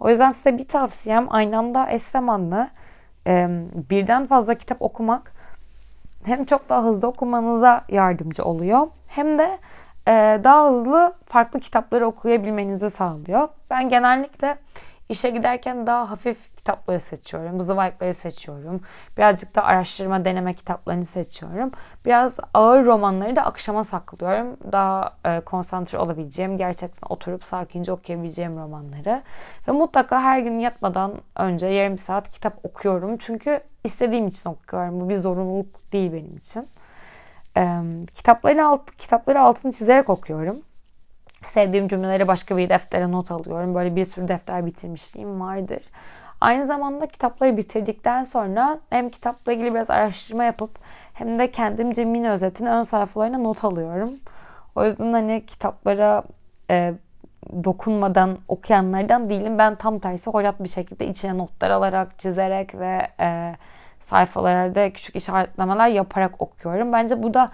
O 0.00 0.08
yüzden 0.08 0.30
size 0.30 0.58
bir 0.58 0.68
tavsiyem 0.68 1.26
aynı 1.30 1.58
anda 1.58 1.90
eş 1.90 2.02
zamanlı 2.02 2.68
e, 3.26 3.48
birden 3.90 4.26
fazla 4.26 4.54
kitap 4.54 4.82
okumak 4.82 5.32
hem 6.24 6.44
çok 6.44 6.68
daha 6.68 6.82
hızlı 6.82 7.08
okumanıza 7.08 7.84
yardımcı 7.88 8.44
oluyor 8.44 8.86
hem 9.08 9.38
de 9.38 9.58
e, 10.08 10.40
daha 10.44 10.68
hızlı 10.68 11.14
farklı 11.26 11.60
kitapları 11.60 12.06
okuyabilmenizi 12.06 12.90
sağlıyor. 12.90 13.48
Ben 13.70 13.88
genellikle 13.88 14.56
işe 15.08 15.30
giderken 15.30 15.86
daha 15.86 16.10
hafif 16.10 16.56
kitapları 16.56 17.00
seçiyorum. 17.00 17.60
Zıvayıkları 17.60 18.14
seçiyorum. 18.14 18.80
Birazcık 19.16 19.54
da 19.54 19.64
araştırma, 19.64 20.24
deneme 20.24 20.54
kitaplarını 20.54 21.04
seçiyorum. 21.04 21.70
Biraz 22.04 22.36
ağır 22.54 22.84
romanları 22.84 23.36
da 23.36 23.42
akşama 23.44 23.84
saklıyorum. 23.84 24.56
Daha 24.72 25.16
e, 25.24 25.40
konsantre 25.40 25.98
olabileceğim, 25.98 26.56
gerçekten 26.58 27.06
oturup 27.08 27.44
sakince 27.44 27.92
okuyabileceğim 27.92 28.56
romanları. 28.58 29.22
Ve 29.68 29.72
mutlaka 29.72 30.22
her 30.22 30.38
gün 30.38 30.58
yatmadan 30.58 31.12
önce 31.36 31.66
yarım 31.66 31.98
saat 31.98 32.32
kitap 32.32 32.64
okuyorum. 32.64 33.16
Çünkü 33.18 33.60
istediğim 33.84 34.26
için 34.26 34.50
okuyorum. 34.50 35.00
Bu 35.00 35.08
bir 35.08 35.14
zorunluluk 35.14 35.92
değil 35.92 36.12
benim 36.12 36.36
için. 36.36 36.68
E, 37.56 37.80
kitapları, 38.14 38.66
alt, 38.66 38.90
kitapları 38.90 39.40
altını 39.40 39.72
çizerek 39.72 40.10
okuyorum. 40.10 40.56
Sevdiğim 41.46 41.88
cümleleri 41.88 42.28
başka 42.28 42.56
bir 42.56 42.68
deftere 42.68 43.12
not 43.12 43.30
alıyorum. 43.30 43.74
Böyle 43.74 43.96
bir 43.96 44.04
sürü 44.04 44.28
defter 44.28 44.66
bitirmişliğim 44.66 45.40
vardır. 45.40 45.82
Aynı 46.40 46.66
zamanda 46.66 47.06
kitapları 47.06 47.56
bitirdikten 47.56 48.24
sonra 48.24 48.78
hem 48.90 49.10
kitapla 49.10 49.52
ilgili 49.52 49.74
biraz 49.74 49.90
araştırma 49.90 50.44
yapıp 50.44 50.70
hem 51.14 51.38
de 51.38 51.50
kendimce 51.50 52.04
mini 52.04 52.30
özetini 52.30 52.68
ön 52.68 52.82
sayfalarına 52.82 53.38
not 53.38 53.64
alıyorum. 53.64 54.10
O 54.74 54.84
yüzden 54.84 55.12
hani 55.12 55.46
kitaplara 55.46 56.22
e, 56.70 56.94
dokunmadan 57.64 58.38
okuyanlardan 58.48 59.30
değilim. 59.30 59.58
Ben 59.58 59.74
tam 59.74 59.98
tersi 59.98 60.30
hoyrat 60.30 60.62
bir 60.62 60.68
şekilde 60.68 61.06
içine 61.06 61.38
notlar 61.38 61.70
alarak, 61.70 62.18
çizerek 62.18 62.74
ve 62.74 63.08
e, 63.20 63.56
sayfalarda 64.00 64.92
küçük 64.92 65.16
işaretlemeler 65.16 65.88
yaparak 65.88 66.42
okuyorum. 66.42 66.92
Bence 66.92 67.22
bu 67.22 67.34
da 67.34 67.50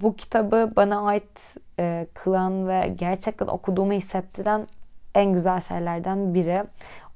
bu 0.00 0.16
kitabı 0.16 0.72
bana 0.76 1.06
ait 1.06 1.56
e, 1.78 2.06
kılan 2.14 2.68
ve 2.68 2.94
gerçekten 2.96 3.46
okuduğumu 3.46 3.92
hissettiren 3.92 4.66
en 5.14 5.32
güzel 5.32 5.60
şeylerden 5.60 6.34
biri. 6.34 6.64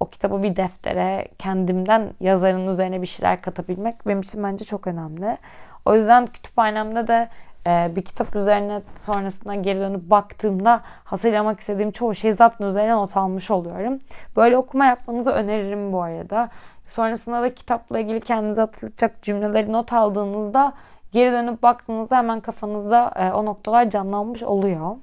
O 0.01 0.07
kitabı 0.07 0.43
bir 0.43 0.57
deftere 0.57 1.29
kendimden 1.39 2.11
yazarın 2.21 2.69
üzerine 2.69 3.03
bir 3.03 3.07
şeyler 3.07 3.43
katabilmek 3.43 4.07
benim 4.07 4.21
için 4.21 4.43
bence 4.43 4.65
çok 4.65 4.87
önemli. 4.87 5.37
O 5.85 5.95
yüzden 5.95 6.27
kütüphanemde 6.27 7.07
de 7.09 7.29
e, 7.67 7.97
bir 7.97 8.03
kitap 8.03 8.37
üzerine 8.37 8.83
sonrasında 8.99 9.55
geri 9.55 9.81
dönüp 9.81 10.11
baktığımda 10.11 10.81
hatırlamak 11.05 11.61
istediğim 11.61 11.91
çoğu 11.91 12.15
şey 12.15 12.33
zaten 12.33 12.67
üzerine 12.67 12.97
not 12.97 13.17
almış 13.17 13.51
oluyorum. 13.51 13.99
Böyle 14.37 14.57
okuma 14.57 14.87
yapmanızı 14.87 15.31
öneririm 15.31 15.93
bu 15.93 16.03
arada. 16.03 16.49
Sonrasında 16.87 17.43
da 17.43 17.55
kitapla 17.55 17.99
ilgili 17.99 18.21
kendinize 18.21 18.61
hatırlatacak 18.61 19.23
cümleleri 19.23 19.73
not 19.73 19.93
aldığınızda 19.93 20.73
geri 21.13 21.33
dönüp 21.33 21.63
baktığınızda 21.63 22.17
hemen 22.17 22.41
kafanızda 22.41 23.13
e, 23.17 23.33
o 23.33 23.45
noktalar 23.45 23.91
canlanmış 23.91 24.43
oluyor. 24.43 24.97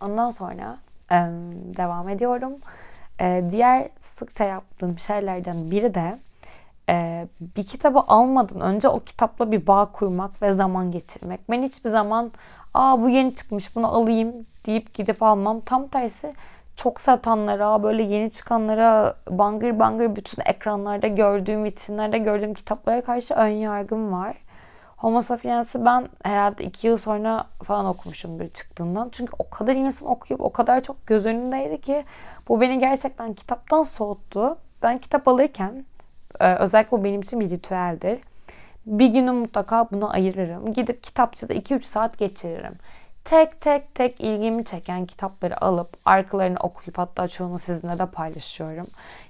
Ondan 0.00 0.30
sonra 0.30 0.76
devam 1.76 2.08
ediyorum. 2.08 2.52
diğer 3.50 3.88
sıkça 4.00 4.44
yaptığım 4.44 4.98
şeylerden 4.98 5.70
biri 5.70 5.94
de 5.94 6.18
bir 7.56 7.66
kitabı 7.66 7.98
almadan 7.98 8.60
önce 8.60 8.88
o 8.88 9.00
kitapla 9.00 9.52
bir 9.52 9.66
bağ 9.66 9.88
kurmak 9.92 10.42
ve 10.42 10.52
zaman 10.52 10.92
geçirmek. 10.92 11.50
Ben 11.50 11.62
hiçbir 11.62 11.90
zaman 11.90 12.32
aa 12.74 13.02
bu 13.02 13.08
yeni 13.08 13.34
çıkmış 13.34 13.76
bunu 13.76 13.88
alayım 13.94 14.32
deyip 14.66 14.94
gidip 14.94 15.22
almam. 15.22 15.60
Tam 15.60 15.88
tersi 15.88 16.32
çok 16.76 17.00
satanlara, 17.00 17.82
böyle 17.82 18.02
yeni 18.02 18.30
çıkanlara 18.30 19.14
bangır 19.30 19.78
bangır 19.78 20.16
bütün 20.16 20.42
ekranlarda 20.46 21.06
gördüğüm, 21.06 21.64
vitrinlerde 21.64 22.18
gördüğüm 22.18 22.54
kitaplara 22.54 23.00
karşı 23.00 23.34
ön 23.34 23.48
yargım 23.48 24.12
var. 24.12 24.36
Homo 24.96 25.20
sapiens'i 25.20 25.84
ben 25.84 26.08
herhalde 26.24 26.64
iki 26.64 26.86
yıl 26.86 26.96
sonra 26.96 27.46
falan 27.62 27.86
okumuşum 27.86 28.40
bir 28.40 28.48
çıktığından. 28.48 29.08
Çünkü 29.12 29.32
o 29.38 29.50
kadar 29.50 29.74
insan 29.76 30.08
okuyup 30.08 30.40
o 30.40 30.52
kadar 30.52 30.82
çok 30.82 31.06
göz 31.06 31.26
önündeydi 31.26 31.80
ki 31.80 32.04
bu 32.48 32.60
beni 32.60 32.78
gerçekten 32.78 33.34
kitaptan 33.34 33.82
soğuttu. 33.82 34.58
Ben 34.82 34.98
kitap 34.98 35.28
alırken 35.28 35.84
e, 36.40 36.54
özellikle 36.54 36.98
bu 36.98 37.04
benim 37.04 37.20
için 37.20 37.40
bir 37.40 37.50
ritüeldir. 37.50 38.20
Bir 38.86 39.06
günü 39.06 39.30
mutlaka 39.32 39.90
buna 39.90 40.10
ayırırım. 40.10 40.72
Gidip 40.72 41.02
kitapçıda 41.02 41.54
2-3 41.54 41.82
saat 41.82 42.18
geçiririm. 42.18 42.74
Tek 43.24 43.60
tek 43.60 43.94
tek 43.94 44.20
ilgimi 44.20 44.64
çeken 44.64 45.06
kitapları 45.06 45.64
alıp 45.64 45.96
arkalarını 46.04 46.58
okuyup 46.60 46.98
hatta 46.98 47.28
çoğunu 47.28 47.58
sizinle 47.58 47.98
de 47.98 48.06
paylaşıyorum. 48.06 48.86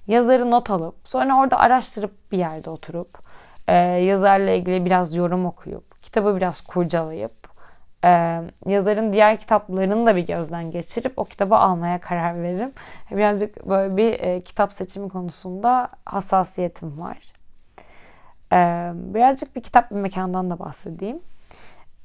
Yazarı 0.07 0.51
not 0.51 0.71
alıp 0.71 0.95
sonra 1.05 1.39
orada 1.39 1.59
araştırıp 1.59 2.33
bir 2.33 2.39
yerde 2.39 2.71
oturup 2.71 3.26
e, 3.69 3.75
yazarla 3.75 4.51
ilgili 4.51 4.85
biraz 4.85 5.17
yorum 5.17 5.47
okuyup, 5.47 6.03
kitabı 6.03 6.37
biraz 6.37 6.61
kurcalayıp, 6.61 7.47
e, 8.05 8.43
yazarın 8.67 9.13
diğer 9.13 9.37
kitaplarını 9.37 10.07
da 10.07 10.17
bir 10.17 10.27
gözden 10.27 10.71
geçirip 10.71 11.13
o 11.19 11.25
kitabı 11.25 11.57
almaya 11.57 12.01
karar 12.01 12.43
veririm. 12.43 12.73
Birazcık 13.11 13.69
böyle 13.69 13.97
bir 13.97 14.21
e, 14.21 14.41
kitap 14.41 14.73
seçimi 14.73 15.09
konusunda 15.09 15.89
hassasiyetim 16.05 17.01
var. 17.01 17.19
E, 18.53 18.91
birazcık 18.95 19.57
bir 19.57 19.61
kitap 19.61 19.91
bir 19.91 19.97
mekandan 19.97 20.51
da 20.51 20.59
bahsedeyim. 20.59 21.21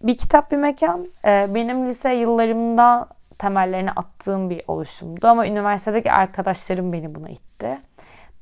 Bir 0.03 0.17
kitap 0.17 0.51
bir 0.51 0.57
mekan 0.57 1.07
e, 1.25 1.47
benim 1.55 1.87
lise 1.87 2.13
yıllarımda 2.13 3.07
temellerini 3.37 3.91
attığım 3.91 4.49
bir 4.49 4.63
oluşumdu 4.67 5.27
ama 5.27 5.47
üniversitedeki 5.47 6.11
arkadaşlarım 6.11 6.93
beni 6.93 7.15
buna 7.15 7.29
itti. 7.29 7.79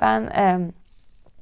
Ben 0.01 0.21
e, 0.21 0.59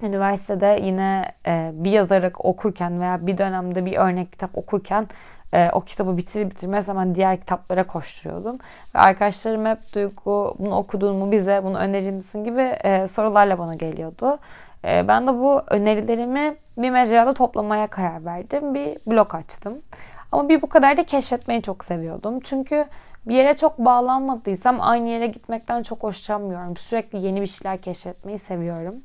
üniversitede 0.01 0.79
yine 0.83 1.31
e, 1.47 1.71
bir 1.73 1.91
yazarı 1.91 2.31
okurken 2.39 3.01
veya 3.01 3.27
bir 3.27 3.37
dönemde 3.37 3.85
bir 3.85 3.97
örnek 3.97 4.31
kitap 4.31 4.57
okurken 4.57 5.07
e, 5.53 5.69
o 5.73 5.81
kitabı 5.81 6.17
bitir 6.17 6.49
bitirmez 6.49 6.87
hemen 6.87 7.15
diğer 7.15 7.39
kitaplara 7.39 7.87
koşturuyordum. 7.87 8.57
Ve 8.95 8.99
arkadaşlarım 8.99 9.65
hep 9.65 9.79
Duygu 9.93 10.55
bunu 10.59 10.75
okudun 10.75 11.15
mu 11.15 11.31
bize 11.31 11.61
bunu 11.63 11.77
önerir 11.77 12.11
misin 12.11 12.43
gibi 12.43 12.61
e, 12.61 13.07
sorularla 13.07 13.59
bana 13.59 13.75
geliyordu. 13.75 14.37
E, 14.85 15.07
ben 15.07 15.27
de 15.27 15.33
bu 15.33 15.61
önerilerimi 15.69 16.55
bir 16.77 16.89
mecrada 16.89 17.33
toplamaya 17.33 17.87
karar 17.87 18.25
verdim. 18.25 18.75
Bir 18.75 18.97
blog 19.07 19.35
açtım. 19.35 19.81
Ama 20.31 20.49
bir 20.49 20.61
bu 20.61 20.69
kadar 20.69 20.97
da 20.97 21.03
keşfetmeyi 21.03 21.61
çok 21.61 21.83
seviyordum. 21.83 22.39
Çünkü 22.39 22.85
bir 23.25 23.35
yere 23.35 23.53
çok 23.53 23.77
bağlanmadıysam 23.77 24.77
aynı 24.81 25.09
yere 25.09 25.27
gitmekten 25.27 25.83
çok 25.83 26.03
hoşlanmıyorum. 26.03 26.77
Sürekli 26.77 27.17
yeni 27.17 27.41
bir 27.41 27.47
şeyler 27.47 27.81
keşfetmeyi 27.81 28.37
seviyorum 28.37 28.95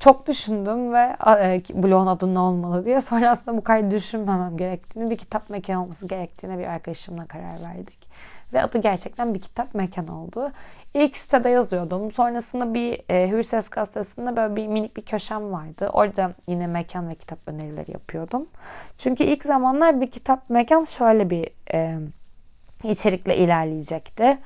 çok 0.00 0.26
düşündüm 0.26 0.92
ve 0.92 1.16
e, 1.26 1.62
bloğun 1.82 2.06
adı 2.06 2.34
ne 2.34 2.38
olmalı 2.38 2.84
diye. 2.84 3.00
Sonra 3.00 3.30
aslında 3.30 3.56
bu 3.56 3.64
kadar 3.64 3.90
düşünmemem 3.90 4.56
gerektiğini, 4.56 5.10
bir 5.10 5.18
kitap 5.18 5.50
mekanı 5.50 5.82
olması 5.82 6.06
gerektiğine 6.06 6.58
bir 6.58 6.64
arkadaşımla 6.64 7.26
karar 7.26 7.62
verdik. 7.62 8.10
Ve 8.52 8.62
adı 8.62 8.78
gerçekten 8.78 9.34
bir 9.34 9.40
kitap 9.40 9.74
mekan 9.74 10.08
oldu. 10.08 10.52
İlk 10.94 11.16
sitede 11.16 11.48
yazıyordum. 11.48 12.12
Sonrasında 12.12 12.74
bir 12.74 13.00
e, 13.10 13.30
Hür 13.30 13.42
Ses 13.42 13.68
gazetesinde 13.68 14.36
böyle 14.36 14.56
bir 14.56 14.66
minik 14.66 14.96
bir 14.96 15.02
köşem 15.02 15.52
vardı. 15.52 15.90
Orada 15.92 16.32
yine 16.46 16.66
mekan 16.66 17.08
ve 17.08 17.14
kitap 17.14 17.38
önerileri 17.46 17.92
yapıyordum. 17.92 18.46
Çünkü 18.98 19.24
ilk 19.24 19.44
zamanlar 19.44 20.00
bir 20.00 20.06
kitap 20.06 20.50
mekan 20.50 20.82
şöyle 20.82 21.30
bir 21.30 21.50
e, 21.74 21.98
içerikle 22.84 23.36
ilerleyecekti. 23.36 24.38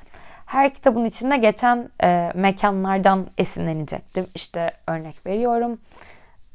Her 0.45 0.73
kitabın 0.73 1.05
içinde 1.05 1.37
geçen 1.37 1.89
e, 2.03 2.31
mekanlardan 2.35 3.27
esinlenecektim. 3.37 4.27
İşte 4.35 4.71
örnek 4.87 5.25
veriyorum. 5.25 5.79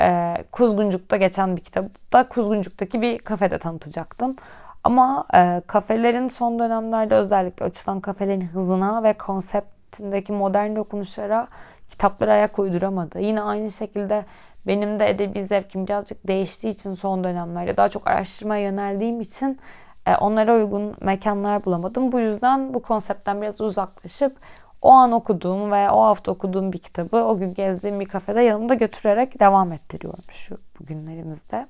E, 0.01 0.37
Kuzguncuk'ta 0.53 1.17
geçen 1.17 1.57
bir 1.57 1.63
kitapta 1.63 2.29
Kuzguncuk'taki 2.29 3.03
bir 3.03 3.19
kafede 3.19 3.59
tanıtacaktım. 3.59 4.37
Ama 4.85 5.27
e, 5.35 5.63
kafelerin 5.67 6.29
son 6.29 6.59
dönemlerde 6.59 7.15
özellikle 7.15 7.65
açılan 7.65 8.01
kafelerin 8.01 8.41
hızına 8.41 9.03
ve 9.03 9.13
konseptindeki 9.13 10.33
modern 10.33 10.77
dokunuşlara 10.77 11.49
kitaplar 11.89 12.29
ayak 12.29 12.59
uyduramadı. 12.59 13.21
Yine 13.21 13.43
aynı 13.43 13.71
şekilde 13.71 14.25
benim 14.67 14.99
de 15.01 15.11
edebi 15.11 15.43
zevkim 15.43 15.87
birazcık 15.87 16.29
değiştiği 16.29 16.73
için 16.73 16.95
son 16.95 17.25
dönemlerde 17.25 17.77
daha 17.77 17.89
çok 17.89 18.07
araştırmaya 18.07 18.63
yöneldiğim 18.63 19.21
için 19.21 19.59
e, 20.07 20.17
onlara 20.17 20.55
uygun 20.55 20.95
mekanlar 21.01 21.65
bulamadım. 21.65 22.13
Bu 22.13 22.21
yüzden 22.21 22.75
bu 22.75 22.83
konseptten 22.83 23.43
biraz 23.43 23.61
uzaklaşıp 23.61 24.37
o 24.83 24.91
an 24.91 25.13
okuduğum 25.13 25.73
ve 25.73 25.91
o 25.91 26.03
hafta 26.03 26.33
okuduğum 26.33 26.73
bir 26.73 26.79
kitabı 26.79 27.17
o 27.17 27.39
gün 27.39 27.55
gezdiğim 27.55 28.01
bir 28.01 28.05
kafede 28.05 28.41
yanımda 28.41 28.75
götürerek 28.75 29.41
devam 29.41 29.73
ettiriyorum 29.73 30.25
şu 30.31 30.57
bugünlerimizde. 30.81 31.67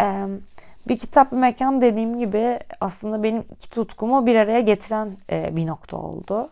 Ee, 0.00 0.26
bir 0.88 0.98
kitap 0.98 1.32
bir 1.32 1.36
mekan 1.36 1.80
dediğim 1.80 2.18
gibi 2.18 2.58
aslında 2.80 3.22
benim 3.22 3.44
iki 3.50 3.70
tutkumu 3.70 4.26
bir 4.26 4.36
araya 4.36 4.60
getiren 4.60 5.16
e, 5.30 5.56
bir 5.56 5.66
nokta 5.66 5.96
oldu. 5.96 6.50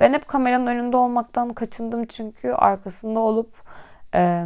Ben 0.00 0.12
hep 0.12 0.28
kameranın 0.28 0.66
önünde 0.66 0.96
olmaktan 0.96 1.48
kaçındım 1.48 2.04
çünkü 2.06 2.52
arkasında 2.52 3.20
olup 3.20 3.50
e, 4.14 4.44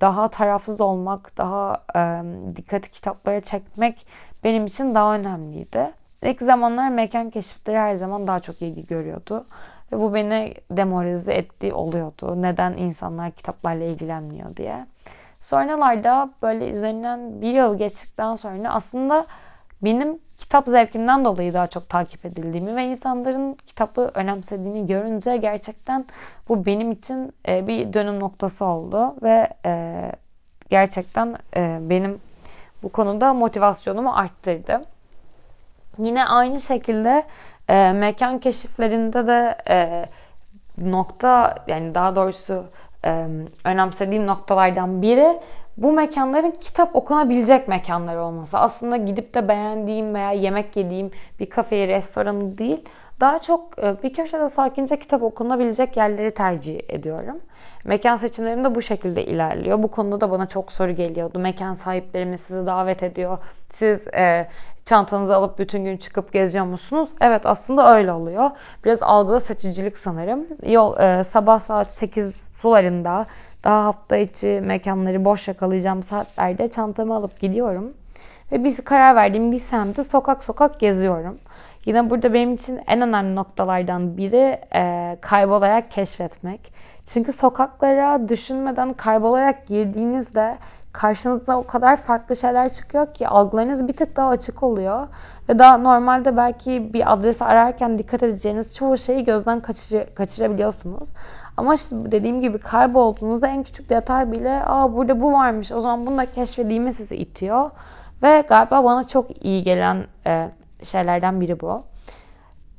daha 0.00 0.28
tarafsız 0.28 0.80
olmak, 0.80 1.38
daha 1.38 1.84
e, 1.96 2.22
dikkati 2.56 2.90
kitaplara 2.90 3.40
çekmek 3.40 4.06
benim 4.44 4.66
için 4.66 4.94
daha 4.94 5.14
önemliydi. 5.14 5.90
İlk 6.22 6.42
zamanlar 6.42 6.88
mekan 6.88 7.30
keşifleri 7.30 7.78
her 7.78 7.94
zaman 7.94 8.26
daha 8.26 8.40
çok 8.40 8.62
ilgi 8.62 8.86
görüyordu. 8.86 9.46
Ve 9.92 10.00
bu 10.00 10.14
beni 10.14 10.54
demoralize 10.70 11.34
ettiği 11.34 11.72
oluyordu. 11.74 12.42
Neden 12.42 12.72
insanlar 12.72 13.30
kitaplarla 13.30 13.84
ilgilenmiyor 13.84 14.56
diye. 14.56 14.86
Sonralarda 15.40 16.30
böyle 16.42 16.70
üzerinden 16.70 17.42
bir 17.42 17.52
yıl 17.52 17.78
geçtikten 17.78 18.36
sonra 18.36 18.74
aslında 18.74 19.26
benim 19.82 20.18
kitap 20.38 20.68
zevkimden 20.68 21.24
dolayı 21.24 21.54
daha 21.54 21.66
çok 21.66 21.88
takip 21.88 22.24
edildiğimi 22.24 22.76
ve 22.76 22.84
insanların 22.84 23.56
kitabı 23.66 24.10
önemsediğini 24.14 24.86
görünce 24.86 25.36
gerçekten 25.36 26.04
bu 26.48 26.66
benim 26.66 26.92
için 26.92 27.32
e, 27.48 27.66
bir 27.66 27.92
dönüm 27.92 28.20
noktası 28.20 28.64
oldu 28.64 29.14
ve 29.22 29.48
e, 29.66 30.12
gerçekten 30.70 31.36
e, 31.56 31.78
benim 31.80 32.20
bu 32.82 32.88
konuda 32.88 33.34
motivasyonumu 33.34 34.16
arttırdı. 34.16 34.84
Yine 35.98 36.24
aynı 36.24 36.60
şekilde 36.60 37.24
mekan 37.92 38.38
keşiflerinde 38.38 39.26
de 39.26 39.56
nokta 40.78 41.54
yani 41.66 41.94
daha 41.94 42.16
doğrusu 42.16 42.64
önemsediğim 43.64 44.26
noktalardan 44.26 45.02
biri 45.02 45.40
bu 45.76 45.92
mekanların 45.92 46.50
kitap 46.50 46.96
okunabilecek 46.96 47.68
mekanlar 47.68 48.16
olması. 48.16 48.58
Aslında 48.58 48.96
gidip 48.96 49.34
de 49.34 49.48
beğendiğim 49.48 50.14
veya 50.14 50.32
yemek 50.32 50.76
yediğim 50.76 51.10
bir 51.40 51.50
kafeyi, 51.50 51.88
restoranı 51.88 52.58
değil. 52.58 52.84
Daha 53.20 53.38
çok 53.38 53.78
bir 53.78 54.12
köşede 54.12 54.48
sakince 54.48 54.98
kitap 54.98 55.22
okunabilecek 55.22 55.96
yerleri 55.96 56.30
tercih 56.30 56.80
ediyorum. 56.88 57.40
Mekan 57.84 58.16
seçimlerim 58.16 58.64
de 58.64 58.74
bu 58.74 58.82
şekilde 58.82 59.24
ilerliyor. 59.24 59.82
Bu 59.82 59.88
konuda 59.88 60.20
da 60.20 60.30
bana 60.30 60.46
çok 60.46 60.72
soru 60.72 60.92
geliyordu. 60.92 61.38
Mekan 61.38 61.74
sahiplerimiz 61.74 62.40
sizi 62.40 62.66
davet 62.66 63.02
ediyor. 63.02 63.38
Siz 63.70 64.08
e, 64.08 64.48
çantanızı 64.84 65.36
alıp 65.36 65.58
bütün 65.58 65.84
gün 65.84 65.96
çıkıp 65.96 66.32
geziyor 66.32 66.64
musunuz? 66.64 67.08
Evet 67.20 67.46
aslında 67.46 67.94
öyle 67.96 68.12
oluyor. 68.12 68.50
Biraz 68.84 69.02
algıda 69.02 69.40
seçicilik 69.40 69.98
sanırım. 69.98 70.46
Yol 70.66 70.98
e, 70.98 71.24
sabah 71.24 71.58
saat 71.58 71.90
8 71.90 72.34
sularında 72.52 73.26
daha 73.66 73.84
hafta 73.84 74.16
içi 74.16 74.60
mekanları 74.64 75.24
boş 75.24 75.48
yakalayacağım 75.48 76.02
saatlerde 76.02 76.68
çantamı 76.68 77.14
alıp 77.14 77.40
gidiyorum. 77.40 77.92
Ve 78.52 78.64
bir 78.64 78.76
karar 78.76 79.14
verdiğim 79.16 79.52
bir 79.52 79.58
semti 79.58 80.04
sokak 80.04 80.44
sokak 80.44 80.80
geziyorum. 80.80 81.38
Yine 81.86 82.10
burada 82.10 82.34
benim 82.34 82.54
için 82.54 82.80
en 82.86 83.00
önemli 83.00 83.36
noktalardan 83.36 84.16
biri 84.16 84.60
e, 84.74 85.16
kaybolarak 85.20 85.90
keşfetmek. 85.90 86.72
Çünkü 87.06 87.32
sokaklara 87.32 88.28
düşünmeden 88.28 88.92
kaybolarak 88.92 89.66
girdiğinizde 89.66 90.58
karşınıza 90.92 91.58
o 91.58 91.66
kadar 91.66 91.96
farklı 91.96 92.36
şeyler 92.36 92.72
çıkıyor 92.72 93.14
ki 93.14 93.28
algılarınız 93.28 93.88
bir 93.88 93.96
tık 93.96 94.16
daha 94.16 94.28
açık 94.28 94.62
oluyor. 94.62 95.08
Ve 95.48 95.58
daha 95.58 95.78
normalde 95.78 96.36
belki 96.36 96.92
bir 96.92 97.12
adresi 97.12 97.44
ararken 97.44 97.98
dikkat 97.98 98.22
edeceğiniz 98.22 98.74
çoğu 98.74 98.96
şeyi 98.96 99.24
gözden 99.24 99.60
kaçır, 99.60 100.14
kaçırabiliyorsunuz. 100.14 101.08
Ama 101.56 101.74
dediğim 101.90 102.40
gibi 102.40 102.58
kaybolduğunuzda 102.58 103.48
en 103.48 103.62
küçük 103.62 103.90
detay 103.90 104.32
bile 104.32 104.62
aa 104.64 104.92
burada 104.92 105.20
bu 105.20 105.32
varmış 105.32 105.72
o 105.72 105.80
zaman 105.80 106.06
bunu 106.06 106.18
da 106.18 106.26
keşfedeyim 106.26 106.92
sizi 106.92 107.16
itiyor. 107.16 107.70
Ve 108.22 108.44
galiba 108.48 108.84
bana 108.84 109.04
çok 109.04 109.44
iyi 109.44 109.62
gelen 109.62 110.04
e, 110.26 110.50
şeylerden 110.82 111.40
biri 111.40 111.60
bu. 111.60 111.82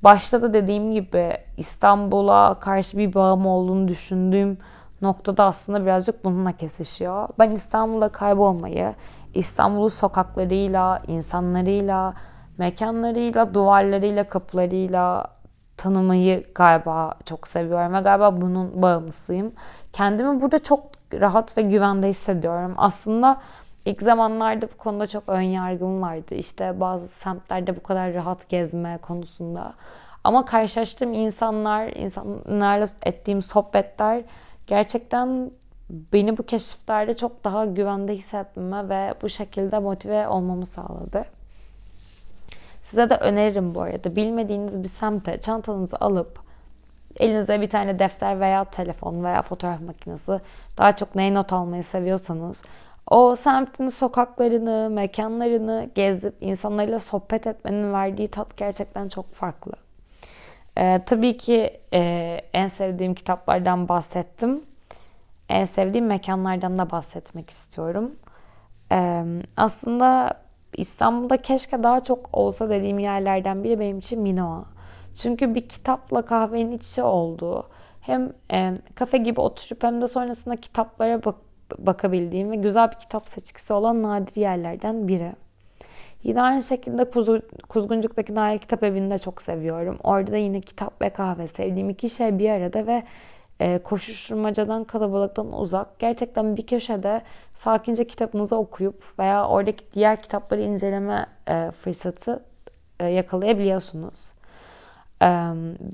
Başta 0.03 0.41
da 0.41 0.53
dediğim 0.53 0.91
gibi 0.91 1.37
İstanbul'a 1.57 2.59
karşı 2.59 2.97
bir 2.97 3.13
bağım 3.13 3.45
olduğunu 3.45 3.87
düşündüğüm 3.87 4.57
noktada 5.01 5.43
aslında 5.43 5.83
birazcık 5.83 6.25
bununla 6.25 6.51
kesişiyor. 6.51 7.29
Ben 7.39 7.51
İstanbul'da 7.51 8.09
kaybolmayı, 8.09 8.95
İstanbul'un 9.33 9.87
sokaklarıyla, 9.87 11.01
insanlarıyla, 11.07 12.13
mekanlarıyla, 12.57 13.53
duvarlarıyla, 13.53 14.23
kapılarıyla 14.23 15.27
tanımayı 15.77 16.43
galiba 16.55 17.13
çok 17.25 17.47
seviyorum 17.47 17.93
ve 17.93 17.99
galiba 17.99 18.41
bunun 18.41 18.81
bağımlısıyım. 18.81 19.51
Kendimi 19.93 20.41
burada 20.41 20.63
çok 20.63 20.83
rahat 21.13 21.57
ve 21.57 21.61
güvende 21.61 22.07
hissediyorum. 22.07 22.73
Aslında 22.77 23.41
ilk 23.85 24.01
zamanlarda 24.01 24.67
bu 24.73 24.77
konuda 24.77 25.07
çok 25.07 25.23
ön 25.27 25.41
yargım 25.41 26.01
vardı. 26.01 26.35
İşte 26.35 26.79
bazı 26.79 27.07
semtlerde 27.07 27.75
bu 27.75 27.83
kadar 27.83 28.13
rahat 28.13 28.49
gezme 28.49 28.99
konusunda. 29.01 29.73
Ama 30.23 30.45
karşılaştığım 30.45 31.13
insanlar, 31.13 31.87
insanlarla 31.87 32.87
ettiğim 33.05 33.41
sohbetler 33.41 34.23
gerçekten 34.67 35.51
beni 35.89 36.37
bu 36.37 36.43
keşiflerde 36.43 37.17
çok 37.17 37.43
daha 37.43 37.65
güvende 37.65 38.13
hissetmeme 38.13 38.89
ve 38.89 39.13
bu 39.21 39.29
şekilde 39.29 39.79
motive 39.79 40.27
olmamı 40.27 40.65
sağladı. 40.65 41.36
Size 42.87 43.09
de 43.09 43.15
öneririm 43.15 43.75
bu 43.75 43.81
arada. 43.81 44.15
Bilmediğiniz 44.15 44.83
bir 44.83 44.87
semte 44.87 45.41
çantanızı 45.41 45.97
alıp 45.99 46.39
elinize 47.19 47.61
bir 47.61 47.69
tane 47.69 47.99
defter 47.99 48.39
veya 48.39 48.63
telefon 48.63 49.23
veya 49.23 49.41
fotoğraf 49.41 49.81
makinesi 49.81 50.39
daha 50.77 50.95
çok 50.95 51.15
neye 51.15 51.33
not 51.33 51.53
almayı 51.53 51.83
seviyorsanız 51.83 52.61
o 53.07 53.35
semtin 53.35 53.89
sokaklarını, 53.89 54.89
mekanlarını 54.89 55.89
gezip 55.95 56.35
insanlarıyla 56.41 56.99
sohbet 56.99 57.47
etmenin 57.47 57.93
verdiği 57.93 58.27
tat 58.27 58.57
gerçekten 58.57 59.09
çok 59.09 59.33
farklı. 59.33 59.71
Ee, 60.77 61.01
tabii 61.05 61.37
ki 61.37 61.79
e, 61.93 62.41
en 62.53 62.67
sevdiğim 62.67 63.13
kitaplardan 63.13 63.89
bahsettim. 63.89 64.61
En 65.49 65.65
sevdiğim 65.65 66.05
mekanlardan 66.05 66.77
da 66.77 66.91
bahsetmek 66.91 67.49
istiyorum. 67.49 68.11
Ee, 68.91 69.23
aslında 69.57 70.33
İstanbul'da 70.73 71.37
keşke 71.37 71.83
daha 71.83 72.03
çok 72.03 72.29
olsa 72.33 72.69
dediğim 72.69 72.99
yerlerden 72.99 73.63
biri 73.63 73.79
benim 73.79 73.97
için 73.99 74.21
Minoa. 74.21 74.65
Çünkü 75.15 75.55
bir 75.55 75.69
kitapla 75.69 76.21
kahvenin 76.21 76.71
iç 76.71 76.87
içe 76.87 77.03
olduğu 77.03 77.67
hem 78.01 78.33
e, 78.51 78.73
kafe 78.95 79.17
gibi 79.17 79.41
oturup 79.41 79.83
hem 79.83 80.01
de 80.01 80.07
sonrasında 80.07 80.55
kitaplara 80.55 81.25
bak 81.25 81.35
bakabildiğim 81.77 82.51
ve 82.51 82.55
güzel 82.55 82.91
bir 82.91 82.95
kitap 82.95 83.27
seçkisi 83.27 83.73
olan 83.73 84.03
nadir 84.03 84.41
yerlerden 84.41 85.07
biri. 85.07 85.31
Yine 86.23 86.41
aynı 86.41 86.63
şekilde 86.63 87.09
Kuzu, 87.09 87.41
Kuzguncuk'taki 87.69 88.35
Nail 88.35 88.57
Kitap 88.57 88.83
Evi'ni 88.83 89.11
de 89.11 89.17
çok 89.17 89.41
seviyorum. 89.41 89.99
Orada 90.03 90.31
da 90.31 90.37
yine 90.37 90.61
kitap 90.61 91.01
ve 91.01 91.09
kahve 91.09 91.47
sevdiğim 91.47 91.89
iki 91.89 92.09
şey 92.09 92.39
bir 92.39 92.49
arada 92.49 92.87
ve 92.87 93.03
e, 93.59 93.77
koşuşturmacadan, 93.77 94.83
kalabalıktan 94.83 95.59
uzak. 95.59 95.99
Gerçekten 95.99 96.57
bir 96.57 96.65
köşede 96.65 97.21
sakince 97.53 98.07
kitabınızı 98.07 98.55
okuyup 98.55 99.19
veya 99.19 99.47
oradaki 99.47 99.83
diğer 99.93 100.21
kitapları 100.21 100.61
inceleme 100.61 101.25
e, 101.47 101.71
fırsatı 101.71 102.43
e, 102.99 103.05
yakalayabiliyorsunuz. 103.05 104.33
E, 105.21 105.27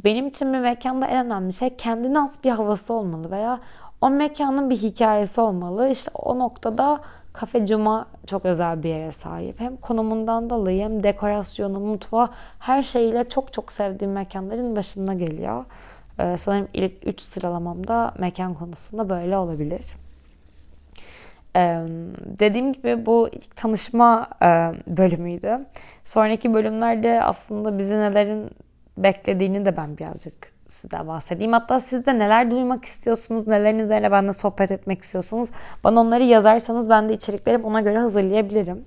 benim 0.03 0.27
için 0.27 0.53
bir 0.53 0.59
mekanda 0.59 1.07
en 1.07 1.25
önemli 1.25 1.53
şey 1.53 1.75
kendine 1.75 2.19
az 2.19 2.33
bir 2.43 2.49
havası 2.51 2.93
olmalı 2.93 3.31
veya 3.31 3.59
O 4.01 4.09
mekanın 4.09 4.69
bir 4.69 4.77
hikayesi 4.77 5.41
olmalı. 5.41 5.89
İşte 5.89 6.11
o 6.13 6.39
noktada 6.39 6.99
Kafe 7.33 7.65
Cuma 7.65 8.05
çok 8.27 8.45
özel 8.45 8.83
bir 8.83 8.89
yere 8.89 9.11
sahip. 9.11 9.59
Hem 9.59 9.77
konumundan 9.77 10.49
dolayı 10.49 10.83
hem 10.83 11.03
dekorasyonu, 11.03 11.79
mutfağı 11.79 12.29
her 12.59 12.83
şeyiyle 12.83 13.29
çok 13.29 13.53
çok 13.53 13.71
sevdiğim 13.71 14.13
mekanların 14.13 14.75
başında 14.75 15.13
geliyor. 15.13 15.65
Ee, 16.19 16.37
sanırım 16.37 16.67
ilk 16.73 17.07
3 17.07 17.21
sıralamamda 17.21 18.13
mekan 18.17 18.53
konusunda 18.53 19.09
böyle 19.09 19.37
olabilir. 19.37 19.93
Ee, 21.55 21.85
dediğim 22.39 22.73
gibi 22.73 23.05
bu 23.05 23.29
ilk 23.31 23.55
tanışma 23.55 24.27
e, 24.41 24.47
bölümüydü. 24.87 25.59
Sonraki 26.05 26.53
bölümlerde 26.53 27.23
aslında 27.23 27.77
bizi 27.77 27.93
nelerin 27.93 28.51
beklediğini 28.97 29.65
de 29.65 29.77
ben 29.77 29.97
birazcık 29.97 30.53
size 30.67 31.07
bahsedeyim. 31.07 31.53
Hatta 31.53 31.79
siz 31.79 32.05
de 32.05 32.19
neler 32.19 32.51
duymak 32.51 32.85
istiyorsunuz, 32.85 33.47
nelerin 33.47 33.79
üzerine 33.79 34.11
benimle 34.11 34.33
sohbet 34.33 34.71
etmek 34.71 35.01
istiyorsunuz. 35.01 35.49
Bana 35.83 35.99
onları 36.01 36.23
yazarsanız 36.23 36.89
ben 36.89 37.09
de 37.09 37.13
içerikleri 37.13 37.57
ona 37.57 37.81
göre 37.81 37.99
hazırlayabilirim. 37.99 38.85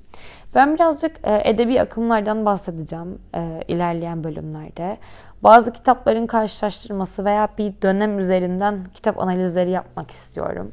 Ben 0.55 0.75
birazcık 0.75 1.17
e, 1.25 1.43
edebi 1.45 1.81
akımlardan 1.81 2.45
bahsedeceğim 2.45 3.19
e, 3.35 3.63
ilerleyen 3.69 4.25
bölümlerde. 4.25 4.97
Bazı 5.43 5.73
kitapların 5.73 6.27
karşılaştırması 6.27 7.25
veya 7.25 7.49
bir 7.59 7.83
dönem 7.83 8.19
üzerinden 8.19 8.85
kitap 8.95 9.19
analizleri 9.19 9.71
yapmak 9.71 10.11
istiyorum. 10.11 10.73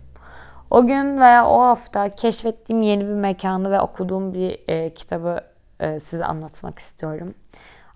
O 0.70 0.88
gün 0.88 1.20
veya 1.20 1.48
o 1.48 1.62
hafta 1.62 2.10
keşfettiğim 2.10 2.82
yeni 2.82 3.04
bir 3.04 3.14
mekanı 3.14 3.72
ve 3.72 3.80
okuduğum 3.80 4.34
bir 4.34 4.60
e, 4.68 4.94
kitabı 4.94 5.42
e, 5.80 6.00
size 6.00 6.26
anlatmak 6.26 6.80
istiyorum. 6.80 7.34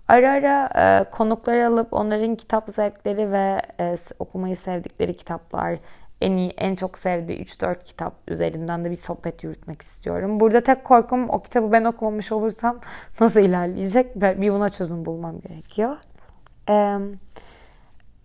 Ara 0.08 0.30
ara 0.30 0.70
e, 0.74 1.10
konukları 1.10 1.66
alıp 1.66 1.92
onların 1.92 2.34
kitap 2.34 2.70
zevkleri 2.70 3.32
ve 3.32 3.62
e, 3.80 3.96
okumayı 4.18 4.56
sevdikleri 4.56 5.16
kitaplar, 5.16 5.78
en 6.20 6.32
iyi, 6.32 6.50
en 6.50 6.74
çok 6.74 6.98
sevdiği 6.98 7.44
3-4 7.44 7.84
kitap 7.84 8.14
üzerinden 8.28 8.84
de 8.84 8.90
bir 8.90 8.96
sohbet 8.96 9.44
yürütmek 9.44 9.82
istiyorum. 9.82 10.40
Burada 10.40 10.60
tek 10.60 10.84
korkum 10.84 11.30
o 11.30 11.42
kitabı 11.42 11.72
ben 11.72 11.84
okumamış 11.84 12.32
olursam 12.32 12.80
nasıl 13.20 13.40
ilerleyecek? 13.40 14.20
Bir 14.20 14.52
buna 14.52 14.68
çözüm 14.68 15.04
bulmam 15.04 15.40
gerekiyor. 15.40 15.96
Ee, 16.70 16.98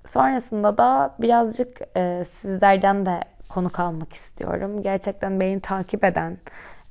sonrasında 0.05 0.77
da 0.77 1.15
birazcık 1.19 1.81
e, 1.97 2.23
sizlerden 2.25 3.05
de 3.05 3.19
konuk 3.49 3.79
almak 3.79 4.13
istiyorum. 4.13 4.83
Gerçekten 4.83 5.39
beni 5.39 5.59
takip 5.59 6.03
eden, 6.03 6.37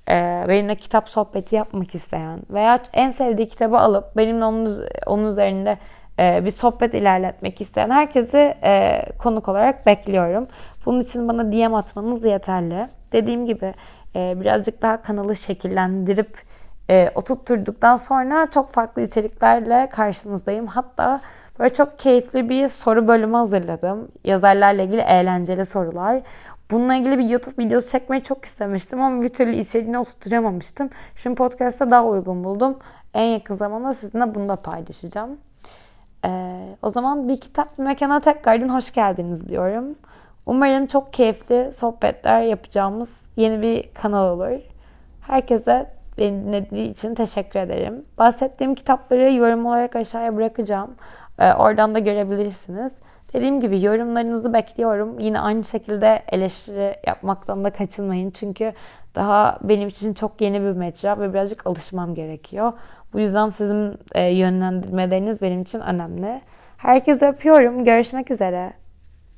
e, 0.09 0.45
benimle 0.49 0.75
kitap 0.75 1.09
sohbeti 1.09 1.57
yapmak 1.57 1.95
isteyen 1.95 2.41
veya 2.51 2.79
en 2.93 3.11
sevdiği 3.11 3.49
kitabı 3.49 3.79
alıp 3.79 4.17
benimle 4.17 4.45
onun, 4.45 4.88
onun 5.07 5.29
üzerinde 5.29 5.79
e, 6.19 6.45
bir 6.45 6.51
sohbet 6.51 6.95
ilerletmek 6.95 7.61
isteyen 7.61 7.91
herkesi 7.91 8.55
e, 8.65 9.03
konuk 9.19 9.49
olarak 9.49 9.87
bekliyorum. 9.87 10.49
Bunun 10.87 11.01
için 11.01 11.29
bana 11.29 11.53
DM 11.53 11.75
atmanız 11.75 12.25
yeterli. 12.25 12.88
Dediğim 13.12 13.47
gibi 13.47 13.75
e, 14.17 14.41
birazcık 14.41 14.83
daha 14.83 15.03
kanalı 15.03 15.37
şekillendirip 15.37 16.38
e, 16.91 17.11
oturtturduktan 17.15 17.97
sonra 17.97 18.51
çok 18.51 18.71
farklı 18.71 19.03
içeriklerle 19.03 19.88
karşınızdayım. 19.88 20.67
Hatta 20.67 21.21
böyle 21.59 21.73
çok 21.73 21.99
keyifli 21.99 22.49
bir 22.49 22.69
soru 22.69 23.09
bölümü 23.09 23.37
hazırladım. 23.37 24.09
Yazarlarla 24.25 24.83
ilgili 24.83 25.01
eğlenceli 25.01 25.65
sorular. 25.65 26.23
Bununla 26.71 26.95
ilgili 26.95 27.19
bir 27.19 27.25
YouTube 27.25 27.65
videosu 27.65 27.91
çekmeyi 27.91 28.23
çok 28.23 28.45
istemiştim 28.45 29.03
ama 29.03 29.23
bir 29.23 29.29
türlü 29.29 29.55
içeriğini 29.55 29.99
oturtamamıştım. 29.99 30.91
Şimdi 31.17 31.37
podcast'ta 31.37 31.91
daha 31.91 32.05
uygun 32.05 32.45
buldum. 32.45 32.79
En 33.15 33.25
yakın 33.25 33.55
zamanda 33.55 33.95
sizinle 33.95 34.35
bunu 34.35 34.49
da 34.49 34.57
paylaşacağım. 34.57 35.38
Ee, 36.25 36.77
o 36.83 36.88
zaman 36.88 37.29
bir 37.29 37.41
kitap 37.41 37.79
mekana 37.79 38.21
tekrardan 38.21 38.69
hoş 38.69 38.93
geldiniz 38.93 39.49
diyorum. 39.49 39.95
Umarım 40.47 40.87
çok 40.87 41.12
keyifli 41.12 41.73
sohbetler 41.73 42.43
yapacağımız 42.43 43.27
yeni 43.37 43.62
bir 43.62 43.93
kanal 43.95 44.29
olur. 44.29 44.61
Herkese 45.21 45.91
beni 46.19 46.45
dinlediği 46.45 46.91
için 46.91 47.15
teşekkür 47.15 47.61
ederim. 47.61 48.05
Bahsettiğim 48.19 48.75
kitapları 48.75 49.33
yorum 49.33 49.67
olarak 49.67 49.97
aşağıya 49.97 50.37
bırakacağım. 50.37 50.95
Ee, 51.38 51.53
oradan 51.53 51.95
da 51.95 51.99
görebilirsiniz. 51.99 52.97
Dediğim 53.33 53.61
gibi 53.61 53.83
yorumlarınızı 53.83 54.53
bekliyorum. 54.53 55.18
Yine 55.18 55.40
aynı 55.40 55.64
şekilde 55.64 56.23
eleştiri 56.29 56.97
yapmaktan 57.07 57.64
da 57.64 57.71
kaçınmayın. 57.71 58.31
Çünkü 58.31 58.73
daha 59.14 59.59
benim 59.62 59.88
için 59.88 60.14
çok 60.14 60.40
yeni 60.40 60.61
bir 60.61 60.73
mecra 60.73 61.21
ve 61.21 61.33
birazcık 61.33 61.66
alışmam 61.66 62.14
gerekiyor. 62.14 62.73
Bu 63.12 63.21
yüzden 63.21 63.49
sizin 63.49 63.95
e, 64.14 64.23
yönlendirmeleriniz 64.23 65.42
benim 65.42 65.62
için 65.62 65.81
önemli. 65.81 66.40
Herkese 66.77 67.29
öpüyorum. 67.29 67.85
Görüşmek 67.85 68.31
üzere. 68.31 68.82